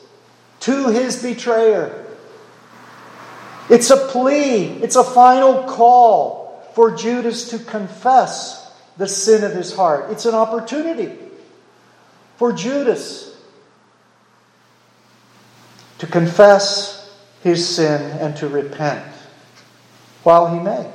to 0.61 0.87
his 0.89 1.21
betrayer 1.21 2.06
it's 3.69 3.89
a 3.89 3.97
plea, 3.97 4.65
it's 4.81 4.95
a 4.95 5.03
final 5.03 5.63
call 5.63 6.63
for 6.73 6.95
Judas 6.95 7.49
to 7.49 7.59
confess 7.59 8.71
the 8.97 9.07
sin 9.07 9.43
of 9.43 9.53
his 9.53 9.75
heart. 9.75 10.11
It's 10.11 10.25
an 10.25 10.35
opportunity 10.35 11.11
for 12.37 12.51
Judas 12.53 13.35
to 15.97 16.07
confess 16.07 17.11
his 17.43 17.67
sin 17.67 18.01
and 18.19 18.35
to 18.37 18.47
repent 18.47 19.03
while 20.23 20.53
he 20.53 20.59
may. 20.59 20.89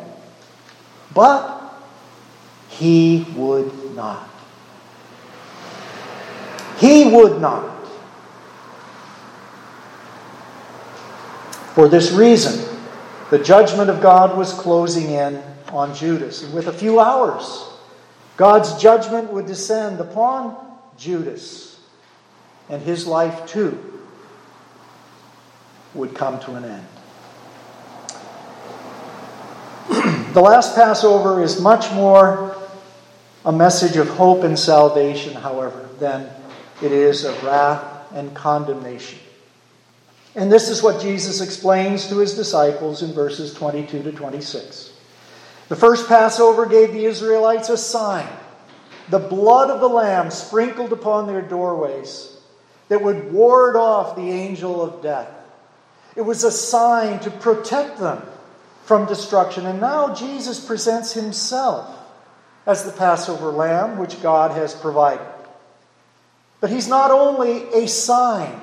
But 1.15 1.63
he 2.69 3.27
would 3.37 3.95
not. 3.95 4.29
He 6.79 7.11
would 7.11 7.41
not. 7.41 7.72
For 11.75 11.89
this 11.89 12.13
reason, 12.13 12.69
the 13.31 13.39
judgment 13.39 13.89
of 13.89 14.03
God 14.03 14.37
was 14.37 14.53
closing 14.53 15.11
in 15.11 15.43
on 15.69 15.95
Judas. 15.95 16.43
And 16.43 16.53
with 16.53 16.67
a 16.67 16.73
few 16.73 17.01
hours, 17.01 17.67
God's 18.37 18.81
judgment 18.81 19.33
would 19.33 19.47
descend 19.47 19.99
upon 20.01 20.57
Judas, 20.99 21.81
and 22.69 22.83
his 22.83 23.07
life 23.07 23.47
too 23.47 23.79
would 25.95 26.15
come 26.15 26.41
to 26.41 26.55
an 26.57 26.65
end. 26.65 26.87
the 30.35 30.41
last 30.41 30.75
Passover 30.75 31.43
is 31.43 31.61
much 31.61 31.91
more 31.93 32.57
a 33.45 33.53
message 33.53 33.97
of 33.97 34.09
hope 34.09 34.45
and 34.45 34.59
salvation, 34.59 35.35
however, 35.35 35.89
than 35.99 36.29
it 36.83 36.93
is 36.93 37.25
of 37.25 37.43
wrath 37.43 38.13
and 38.15 38.35
condemnation. 38.35 39.19
And 40.35 40.51
this 40.51 40.69
is 40.69 40.83
what 40.83 41.03
Jesus 41.03 41.41
explains 41.41 42.09
to 42.09 42.19
his 42.19 42.35
disciples 42.35 43.03
in 43.03 43.13
verses 43.13 43.53
22 43.53 44.03
to 44.05 44.13
26. 44.13 44.93
The 45.69 45.77
first 45.77 46.09
Passover 46.09 46.67
gave 46.67 46.93
the 46.93 47.05
Israelites 47.05 47.69
a 47.69 47.77
sign 47.77 48.29
the 49.09 49.19
blood 49.19 49.69
of 49.69 49.81
the 49.81 49.89
Lamb 49.89 50.31
sprinkled 50.31 50.93
upon 50.93 51.27
their 51.27 51.43
doorways 51.43 52.35
that 52.89 53.03
would 53.03 53.33
ward 53.33 53.77
off 53.77 54.17
the 54.17 54.31
angel 54.31 54.81
of 54.81 55.03
death. 55.03 55.29
It 56.17 56.23
was 56.23 56.45
a 56.45 56.53
sign 56.53 57.19
to 57.21 57.31
protect 57.31 57.99
them 57.99 58.23
from 58.85 59.07
destruction. 59.07 59.67
And 59.67 59.81
now 59.81 60.15
Jesus 60.15 60.65
presents 60.65 61.13
himself 61.13 61.95
as 62.67 62.85
the 62.85 62.93
Passover 62.93 63.51
lamb 63.51 63.99
which 63.99 64.23
God 64.23 64.53
has 64.53 64.75
provided. 64.75 65.27
But 66.61 66.71
he's 66.71 66.89
not 66.89 67.11
only 67.11 67.65
a 67.75 67.89
sign 67.89 68.61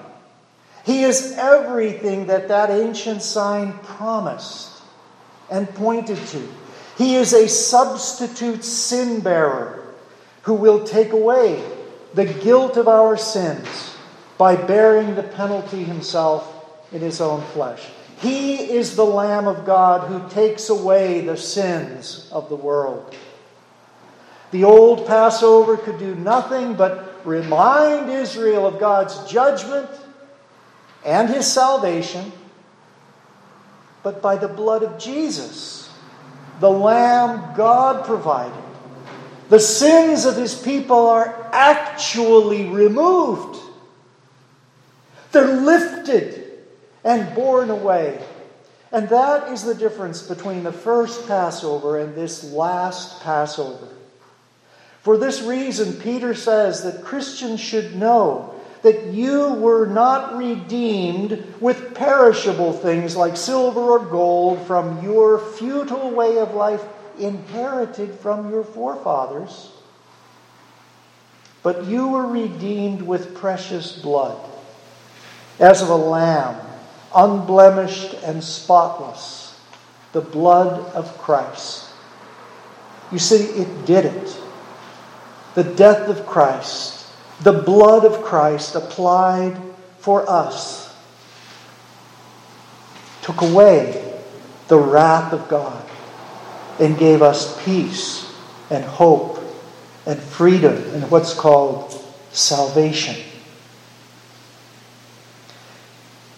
He 0.85 1.03
is 1.03 1.33
everything 1.37 2.27
that 2.27 2.47
that 2.47 2.69
ancient 2.69 3.21
sign 3.21 3.73
promised 3.79 4.81
and 5.49 5.67
pointed 5.75 6.17
to. 6.27 6.47
He 6.97 7.15
is 7.15 7.33
a 7.33 7.47
substitute 7.47 8.63
sin 8.63 9.21
bearer 9.21 9.93
who 10.43 10.53
will 10.53 10.83
take 10.83 11.11
away 11.11 11.63
the 12.13 12.25
guilt 12.25 12.77
of 12.77 12.87
our 12.87 13.17
sins 13.17 13.95
by 14.37 14.55
bearing 14.55 15.15
the 15.15 15.23
penalty 15.23 15.83
himself 15.83 16.65
in 16.91 17.01
his 17.01 17.21
own 17.21 17.41
flesh. 17.47 17.87
He 18.19 18.55
is 18.55 18.95
the 18.95 19.05
Lamb 19.05 19.47
of 19.47 19.65
God 19.65 20.07
who 20.07 20.27
takes 20.29 20.69
away 20.69 21.21
the 21.21 21.37
sins 21.37 22.27
of 22.31 22.49
the 22.49 22.55
world. 22.55 23.15
The 24.51 24.63
old 24.63 25.05
Passover 25.05 25.77
could 25.77 25.99
do 25.99 26.15
nothing 26.15 26.73
but 26.73 27.25
remind 27.25 28.09
Israel 28.09 28.65
of 28.65 28.79
God's 28.79 29.29
judgment 29.29 29.89
and 31.05 31.29
his 31.29 31.51
salvation. 31.51 32.31
But 34.03 34.21
by 34.21 34.37
the 34.37 34.47
blood 34.47 34.83
of 34.83 34.99
Jesus, 34.99 35.89
the 36.59 36.69
Lamb 36.69 37.55
God 37.55 38.05
provided, 38.05 38.63
the 39.49 39.59
sins 39.59 40.25
of 40.25 40.35
his 40.35 40.55
people 40.55 41.07
are 41.07 41.49
actually 41.51 42.67
removed. 42.67 43.59
They're 45.31 45.61
lifted 45.61 46.59
and 47.03 47.35
borne 47.35 47.69
away. 47.69 48.23
And 48.91 49.09
that 49.09 49.51
is 49.51 49.63
the 49.63 49.75
difference 49.75 50.21
between 50.21 50.63
the 50.63 50.71
first 50.71 51.27
Passover 51.27 51.99
and 51.99 52.15
this 52.15 52.43
last 52.51 53.21
Passover. 53.21 53.87
For 55.01 55.17
this 55.17 55.41
reason, 55.41 55.93
Peter 56.01 56.33
says 56.33 56.83
that 56.83 57.03
Christians 57.03 57.59
should 57.59 57.95
know 57.95 58.58
that 58.81 59.07
you 59.07 59.53
were 59.55 59.85
not 59.85 60.37
redeemed 60.37 61.43
with 61.59 61.93
perishable 61.93 62.71
things 62.71 63.15
like 63.15 63.35
silver 63.35 63.81
or 63.81 63.99
gold 63.99 64.65
from 64.65 65.03
your 65.03 65.39
futile 65.39 66.11
way 66.11 66.37
of 66.37 66.53
life 66.53 66.83
inherited 67.19 68.13
from 68.13 68.49
your 68.49 68.63
forefathers, 68.63 69.71
but 71.61 71.85
you 71.85 72.07
were 72.07 72.27
redeemed 72.27 73.01
with 73.01 73.35
precious 73.35 73.91
blood, 73.91 74.39
as 75.59 75.81
of 75.81 75.89
a 75.89 75.95
lamb, 75.95 76.55
unblemished 77.13 78.13
and 78.23 78.41
spotless, 78.41 79.59
the 80.13 80.21
blood 80.21 80.79
of 80.93 81.17
Christ. 81.17 81.89
You 83.11 83.19
see, 83.19 83.43
it 83.61 83.85
did 83.85 84.05
it. 84.05 84.41
The 85.55 85.63
death 85.63 86.07
of 86.07 86.25
Christ 86.25 86.98
the 87.41 87.53
blood 87.53 88.05
of 88.05 88.21
Christ 88.23 88.75
applied 88.75 89.57
for 89.99 90.29
us 90.29 90.89
took 93.21 93.41
away 93.41 94.19
the 94.69 94.77
wrath 94.77 95.33
of 95.33 95.47
God 95.49 95.87
and 96.79 96.97
gave 96.97 97.21
us 97.21 97.63
peace 97.63 98.33
and 98.71 98.83
hope 98.83 99.37
and 100.05 100.19
freedom 100.19 100.75
and 100.93 101.11
what's 101.11 101.33
called 101.33 101.93
salvation. 102.31 103.15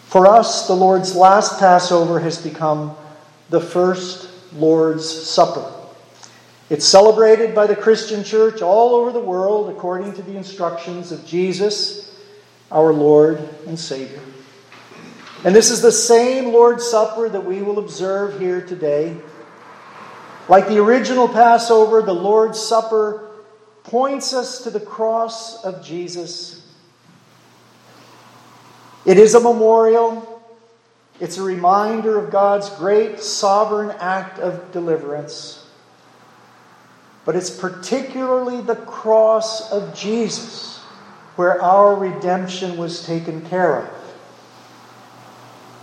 For 0.07 0.27
us, 0.27 0.67
the 0.67 0.73
Lord's 0.73 1.15
last 1.15 1.59
Passover 1.59 2.19
has 2.19 2.41
become 2.41 2.95
the 3.49 3.61
first 3.61 4.29
Lord's 4.53 5.07
Supper. 5.07 5.80
It's 6.71 6.85
celebrated 6.85 7.53
by 7.53 7.67
the 7.67 7.75
Christian 7.75 8.23
church 8.23 8.61
all 8.61 8.95
over 8.95 9.11
the 9.11 9.19
world 9.19 9.69
according 9.69 10.13
to 10.13 10.21
the 10.21 10.37
instructions 10.37 11.11
of 11.11 11.25
Jesus, 11.25 12.17
our 12.71 12.93
Lord 12.93 13.39
and 13.67 13.77
Savior. 13.77 14.21
And 15.43 15.53
this 15.53 15.69
is 15.69 15.81
the 15.81 15.91
same 15.91 16.53
Lord's 16.53 16.87
Supper 16.87 17.27
that 17.27 17.43
we 17.43 17.61
will 17.61 17.77
observe 17.77 18.39
here 18.39 18.65
today. 18.65 19.17
Like 20.47 20.69
the 20.69 20.77
original 20.77 21.27
Passover, 21.27 22.01
the 22.03 22.15
Lord's 22.15 22.57
Supper 22.57 23.31
points 23.83 24.33
us 24.33 24.63
to 24.63 24.69
the 24.69 24.79
cross 24.79 25.65
of 25.65 25.83
Jesus. 25.83 26.65
It 29.05 29.17
is 29.17 29.35
a 29.35 29.41
memorial, 29.41 30.41
it's 31.19 31.37
a 31.37 31.43
reminder 31.43 32.17
of 32.17 32.31
God's 32.31 32.69
great 32.69 33.19
sovereign 33.19 33.93
act 33.99 34.39
of 34.39 34.71
deliverance. 34.71 35.60
But 37.31 37.37
it's 37.37 37.49
particularly 37.49 38.59
the 38.59 38.75
cross 38.75 39.71
of 39.71 39.95
Jesus 39.95 40.79
where 41.37 41.61
our 41.61 41.95
redemption 41.95 42.75
was 42.75 43.05
taken 43.05 43.39
care 43.45 43.83
of. 43.83 43.89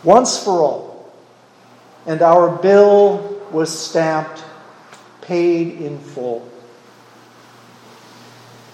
Once 0.05 0.45
for 0.45 0.61
all. 0.61 1.11
And 2.05 2.21
our 2.21 2.55
bill 2.55 3.41
was 3.51 3.75
stamped, 3.75 4.45
paid 5.23 5.81
in 5.81 5.99
full. 5.99 6.47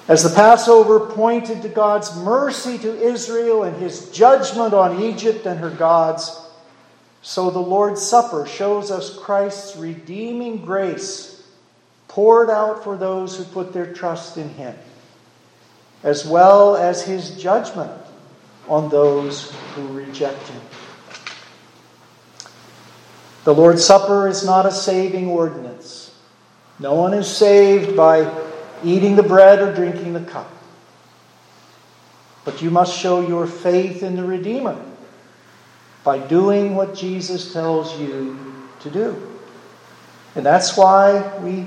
As 0.08 0.24
the 0.24 0.34
Passover 0.34 0.98
pointed 0.98 1.62
to 1.62 1.68
God's 1.68 2.16
mercy 2.16 2.76
to 2.78 3.00
Israel 3.00 3.62
and 3.62 3.76
his 3.76 4.10
judgment 4.10 4.74
on 4.74 5.00
Egypt 5.00 5.46
and 5.46 5.60
her 5.60 5.70
gods, 5.70 6.36
so 7.22 7.50
the 7.50 7.60
Lord's 7.60 8.02
Supper 8.02 8.46
shows 8.46 8.90
us 8.90 9.16
Christ's 9.16 9.76
redeeming 9.76 10.64
grace 10.64 11.33
poured 12.14 12.48
out 12.48 12.84
for 12.84 12.96
those 12.96 13.36
who 13.36 13.42
put 13.42 13.72
their 13.72 13.92
trust 13.92 14.36
in 14.36 14.48
Him, 14.50 14.72
as 16.04 16.24
well 16.24 16.76
as 16.76 17.02
His 17.02 17.42
judgment 17.42 17.90
on 18.68 18.88
those 18.88 19.50
who 19.74 19.88
reject 19.88 20.46
Him. 20.46 20.62
The 23.42 23.52
Lord's 23.52 23.84
Supper 23.84 24.28
is 24.28 24.46
not 24.46 24.64
a 24.64 24.70
saving 24.70 25.26
ordinance. 25.26 26.16
No 26.78 26.94
one 26.94 27.14
is 27.14 27.26
saved 27.28 27.96
by 27.96 28.32
eating 28.84 29.16
the 29.16 29.24
bread 29.24 29.58
or 29.58 29.74
drinking 29.74 30.12
the 30.12 30.20
cup. 30.20 30.52
But 32.44 32.62
you 32.62 32.70
must 32.70 32.96
show 32.96 33.26
your 33.26 33.48
faith 33.48 34.04
in 34.04 34.14
the 34.14 34.24
Redeemer 34.24 34.80
by 36.04 36.20
doing 36.20 36.76
what 36.76 36.94
Jesus 36.94 37.52
tells 37.52 37.98
you 37.98 38.38
to 38.82 38.90
do. 38.90 39.20
And 40.36 40.46
that's 40.46 40.76
why 40.76 41.36
we 41.38 41.66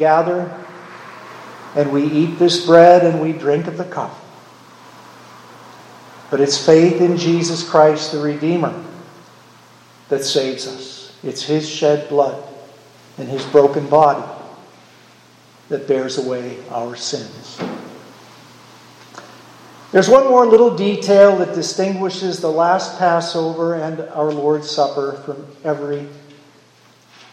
gather 0.00 0.52
and 1.76 1.92
we 1.92 2.04
eat 2.04 2.38
this 2.38 2.66
bread 2.66 3.04
and 3.04 3.20
we 3.20 3.32
drink 3.32 3.68
of 3.68 3.76
the 3.76 3.84
cup. 3.84 4.16
But 6.30 6.40
it's 6.40 6.64
faith 6.64 7.00
in 7.00 7.16
Jesus 7.16 7.68
Christ, 7.68 8.12
the 8.12 8.20
Redeemer, 8.20 8.84
that 10.08 10.24
saves 10.24 10.66
us. 10.66 11.16
It's 11.22 11.42
His 11.42 11.68
shed 11.68 12.08
blood 12.08 12.42
and 13.18 13.28
His 13.28 13.44
broken 13.46 13.88
body 13.88 14.26
that 15.68 15.86
bears 15.86 16.18
away 16.18 16.58
our 16.70 16.96
sins. 16.96 17.60
There's 19.92 20.08
one 20.08 20.28
more 20.28 20.46
little 20.46 20.76
detail 20.76 21.36
that 21.38 21.54
distinguishes 21.54 22.40
the 22.40 22.50
last 22.50 22.98
Passover 22.98 23.74
and 23.74 24.00
our 24.00 24.32
Lord's 24.32 24.70
Supper 24.70 25.14
from 25.24 25.46
every, 25.64 26.06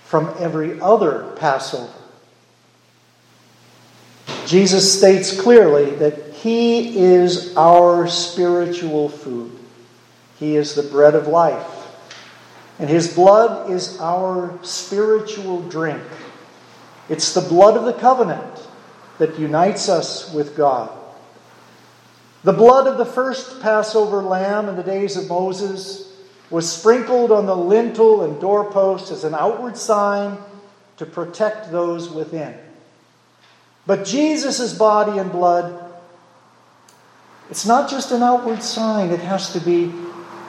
from 0.06 0.34
every 0.40 0.80
other 0.82 1.32
Passover. 1.36 1.97
Jesus 4.48 4.98
states 4.98 5.38
clearly 5.40 5.92
that 5.96 6.34
He 6.36 7.00
is 7.00 7.54
our 7.58 8.08
spiritual 8.08 9.10
food. 9.10 9.52
He 10.40 10.56
is 10.56 10.74
the 10.74 10.84
bread 10.84 11.16
of 11.16 11.28
life. 11.28 11.70
And 12.80 12.90
His 12.90 13.14
blood 13.14 13.70
is 13.70 14.00
our 14.00 14.58
spiritual 14.64 15.64
drink. 15.64 16.02
It's 17.10 17.34
the 17.34 17.42
blood 17.42 17.76
of 17.76 17.84
the 17.84 18.00
covenant 18.00 18.66
that 19.18 19.38
unites 19.38 19.90
us 19.90 20.34
with 20.34 20.56
God. 20.56 20.92
The 22.44 22.54
blood 22.54 22.88
of 22.88 22.98
the 22.98 23.06
first 23.06 23.62
Passover 23.62 24.22
lamb 24.22 24.70
in 24.70 24.78
the 24.78 24.84
days 24.84 25.18
of 25.18 25.28
Moses 25.28 26.16
was 26.50 26.72
sprinkled 26.72 27.34
on 27.34 27.48
the 27.48 27.56
lintel 27.56 28.24
and 28.24 28.40
doorpost 28.40 29.12
as 29.12 29.26
an 29.26 29.36
outward 29.36 29.76
sign 29.76 30.38
to 30.96 31.06
protect 31.06 31.70
those 31.70 32.10
within. 32.10 32.58
But 33.88 34.04
Jesus' 34.04 34.78
body 34.78 35.18
and 35.18 35.32
blood, 35.32 35.82
it's 37.50 37.66
not 37.66 37.90
just 37.90 38.12
an 38.12 38.22
outward 38.22 38.62
sign, 38.62 39.12
it 39.12 39.22
has 39.22 39.54
to 39.54 39.62
be 39.62 39.94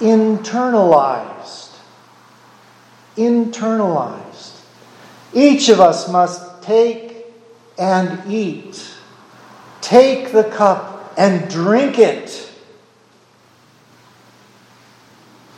internalized. 0.00 1.76
Internalized. 3.16 4.60
Each 5.32 5.68
of 5.68 5.80
us 5.80 6.10
must 6.10 6.62
take 6.62 7.26
and 7.78 8.30
eat. 8.30 8.92
Take 9.80 10.32
the 10.32 10.44
cup 10.44 11.14
and 11.16 11.48
drink 11.48 11.98
it. 11.98 12.50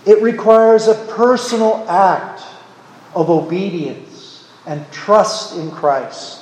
It 0.05 0.23
requires 0.23 0.87
a 0.87 0.95
personal 1.15 1.87
act 1.89 2.43
of 3.15 3.31
obedience 3.31 4.49
and 4.67 4.91
trust 4.93 5.57
in 5.57 5.71
Christ. 5.71 6.40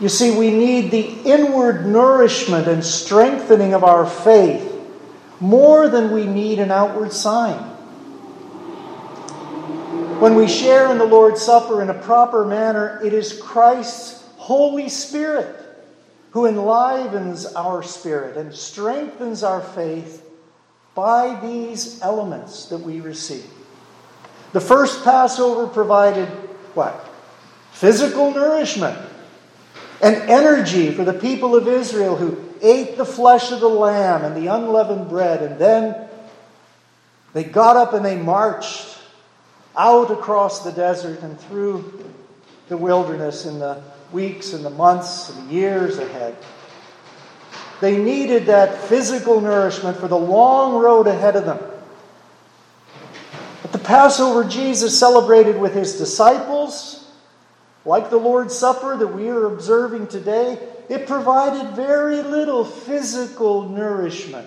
You 0.00 0.08
see, 0.08 0.36
we 0.36 0.50
need 0.50 0.90
the 0.90 1.20
inward 1.24 1.86
nourishment 1.86 2.68
and 2.68 2.84
strengthening 2.84 3.74
of 3.74 3.82
our 3.82 4.06
faith 4.06 4.64
more 5.40 5.88
than 5.88 6.12
we 6.12 6.24
need 6.24 6.60
an 6.60 6.70
outward 6.70 7.12
sign. 7.12 7.58
When 10.20 10.34
we 10.34 10.46
share 10.48 10.90
in 10.90 10.98
the 10.98 11.04
Lord's 11.04 11.42
Supper 11.42 11.82
in 11.82 11.90
a 11.90 11.94
proper 11.94 12.44
manner, 12.44 13.00
it 13.04 13.12
is 13.12 13.40
Christ's 13.40 14.24
Holy 14.36 14.88
Spirit 14.88 15.64
who 16.30 16.46
enlivens 16.46 17.46
our 17.46 17.82
spirit 17.82 18.36
and 18.36 18.54
strengthens 18.54 19.42
our 19.42 19.60
faith 19.60 20.24
by 20.94 21.38
these 21.40 22.00
elements 22.02 22.66
that 22.66 22.78
we 22.78 23.00
receive. 23.00 23.48
The 24.52 24.60
first 24.60 25.04
Passover 25.04 25.66
provided 25.66 26.28
what? 26.74 27.08
Physical 27.72 28.32
nourishment 28.32 28.98
and 30.00 30.14
energy 30.30 30.92
for 30.92 31.04
the 31.04 31.12
people 31.12 31.56
of 31.56 31.66
Israel 31.66 32.16
who 32.16 32.42
ate 32.62 32.96
the 32.96 33.04
flesh 33.04 33.52
of 33.52 33.60
the 33.60 33.68
lamb 33.68 34.24
and 34.24 34.36
the 34.36 34.52
unleavened 34.52 35.08
bread, 35.08 35.42
and 35.42 35.58
then 35.58 36.08
they 37.32 37.44
got 37.44 37.76
up 37.76 37.92
and 37.92 38.04
they 38.04 38.16
marched 38.16 38.98
out 39.76 40.10
across 40.10 40.64
the 40.64 40.72
desert 40.72 41.20
and 41.22 41.38
through 41.40 42.04
the 42.68 42.76
wilderness 42.76 43.46
in 43.46 43.58
the 43.58 43.80
weeks 44.12 44.52
and 44.52 44.64
the 44.64 44.70
months 44.70 45.30
and 45.30 45.48
the 45.48 45.54
years 45.54 45.98
ahead. 45.98 46.36
They 47.80 47.96
needed 47.96 48.46
that 48.46 48.76
physical 48.84 49.40
nourishment 49.40 49.98
for 49.98 50.08
the 50.08 50.18
long 50.18 50.82
road 50.82 51.06
ahead 51.06 51.36
of 51.36 51.44
them. 51.44 51.58
But 53.62 53.72
the 53.72 53.78
Passover 53.78 54.44
Jesus 54.44 54.98
celebrated 54.98 55.58
with 55.58 55.74
his 55.74 55.96
disciples, 55.96 56.97
like 57.88 58.10
the 58.10 58.18
Lord's 58.18 58.54
Supper 58.54 58.98
that 58.98 59.06
we 59.06 59.30
are 59.30 59.46
observing 59.46 60.08
today, 60.08 60.58
it 60.90 61.06
provided 61.06 61.74
very 61.74 62.22
little 62.22 62.62
physical 62.62 63.66
nourishment. 63.66 64.46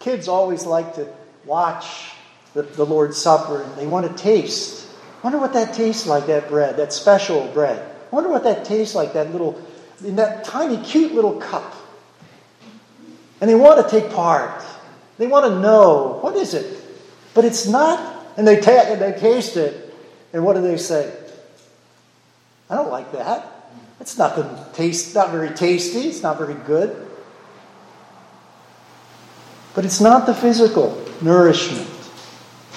Kids 0.00 0.26
always 0.26 0.66
like 0.66 0.96
to 0.96 1.08
watch 1.44 2.10
the, 2.52 2.62
the 2.62 2.84
Lord's 2.84 3.16
Supper 3.16 3.62
and 3.62 3.76
they 3.76 3.86
want 3.86 4.08
to 4.08 4.22
taste. 4.22 4.88
Wonder 5.22 5.38
what 5.38 5.52
that 5.52 5.72
tastes 5.72 6.04
like, 6.06 6.26
that 6.26 6.48
bread, 6.48 6.76
that 6.78 6.92
special 6.92 7.46
bread. 7.54 7.94
Wonder 8.10 8.28
what 8.28 8.42
that 8.42 8.64
tastes 8.64 8.96
like, 8.96 9.12
that 9.12 9.30
little, 9.30 9.60
in 10.04 10.16
that 10.16 10.44
tiny, 10.44 10.76
cute 10.78 11.14
little 11.14 11.34
cup. 11.34 11.74
And 13.40 13.48
they 13.48 13.54
want 13.54 13.88
to 13.88 14.00
take 14.00 14.10
part. 14.10 14.64
They 15.16 15.28
want 15.28 15.46
to 15.46 15.60
know, 15.60 16.18
what 16.22 16.34
is 16.34 16.54
it? 16.54 16.76
But 17.34 17.44
it's 17.44 17.68
not, 17.68 18.26
and 18.36 18.46
they, 18.46 18.60
ta- 18.60 18.86
and 18.88 19.00
they 19.00 19.12
taste 19.18 19.56
it, 19.56 19.94
and 20.32 20.44
what 20.44 20.54
do 20.54 20.60
they 20.60 20.76
say? 20.76 21.20
I 22.70 22.76
don't 22.76 22.90
like 22.90 23.12
that. 23.12 23.50
It's 24.00 24.18
nothing 24.18 24.48
taste, 24.72 25.14
not 25.14 25.30
very 25.30 25.50
tasty. 25.50 26.08
It's 26.08 26.22
not 26.22 26.38
very 26.38 26.54
good. 26.54 27.08
But 29.74 29.84
it's 29.84 30.00
not 30.00 30.26
the 30.26 30.34
physical 30.34 31.02
nourishment 31.20 31.88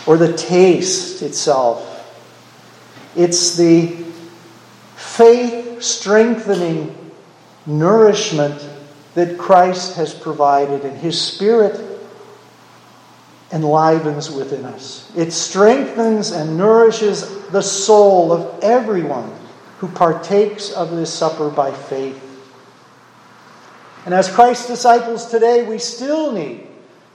or 0.06 0.18
the 0.18 0.36
taste 0.36 1.22
itself. 1.22 1.94
It's 3.16 3.56
the 3.56 3.88
faith 4.96 5.82
strengthening 5.82 6.96
nourishment 7.66 8.68
that 9.16 9.38
Christ 9.38 9.96
has 9.96 10.14
provided, 10.14 10.84
and 10.84 10.98
His 10.98 11.20
Spirit 11.20 11.80
enlivens 13.52 14.30
within 14.30 14.66
us. 14.66 15.12
It 15.16 15.32
strengthens 15.32 16.32
and 16.32 16.58
nourishes 16.58 17.48
the 17.48 17.62
soul 17.62 18.32
of 18.32 18.64
everyone 18.64 19.37
who 19.78 19.88
partakes 19.88 20.72
of 20.72 20.92
this 20.92 21.14
supper 21.14 21.50
by 21.50 21.72
faith. 21.72 22.24
And 24.06 24.14
as 24.14 24.30
Christ's 24.30 24.68
disciples 24.68 25.30
today, 25.30 25.64
we 25.64 25.78
still 25.78 26.32
need 26.32 26.66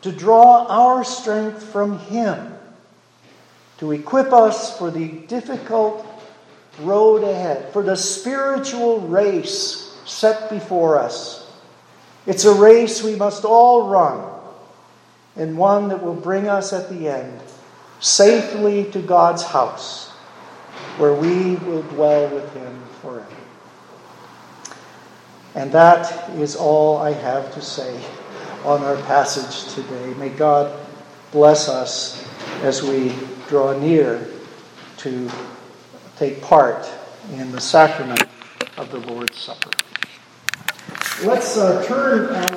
to 0.03 0.13
draw 0.13 0.67
our 0.67 1.05
strength 1.05 1.63
from 1.63 1.99
Him 1.99 2.53
to 3.79 3.93
equip 3.93 4.33
us 4.33 4.79
for 4.79 4.91
the 4.91 5.09
difficult 5.09 6.07
road 6.81 7.25
ahead, 7.25 7.73
for 7.73 7.83
the 7.83 7.97
spiritual 7.97 9.01
race 9.01 9.99
set 10.05 10.49
before 10.51 10.99
us. 10.99 11.51
It's 12.27 12.45
a 12.45 12.55
race 12.55 13.03
we 13.03 13.17
must 13.17 13.45
all 13.45 13.89
run, 13.89 14.29
and 15.35 15.59
one 15.59 15.89
that 15.89 16.03
will 16.03 16.15
bring 16.15 16.49
us 16.49 16.73
at 16.73 16.89
the 16.89 17.09
end 17.09 17.41
safely 17.99 18.85
to 18.91 19.01
God's 19.01 19.43
house 19.43 20.12
where 20.99 21.14
we 21.14 21.57
will 21.57 21.82
dwell 21.82 22.28
with 22.28 22.53
him 22.55 22.82
forever. 23.01 23.26
And 25.55 25.72
that 25.72 26.30
is 26.30 26.57
all 26.57 26.99
I 26.99 27.12
have 27.12 27.53
to 27.55 27.62
say 27.62 28.03
on 28.64 28.82
our 28.82 28.97
passage 29.03 29.74
today. 29.74 30.14
May 30.14 30.30
God 30.30 30.78
bless 31.30 31.68
us 31.68 32.26
as 32.62 32.82
we 32.82 33.14
draw 33.49 33.78
near 33.78 34.28
to 34.99 35.30
take 36.16 36.40
part 36.40 36.88
in 37.32 37.51
the 37.53 37.61
sacrament 37.61 38.24
of 38.76 38.90
the 38.90 38.99
Lord's 38.99 39.36
Supper. 39.36 39.70
Let's 41.24 41.57
uh, 41.57 41.84
turn. 41.84 42.53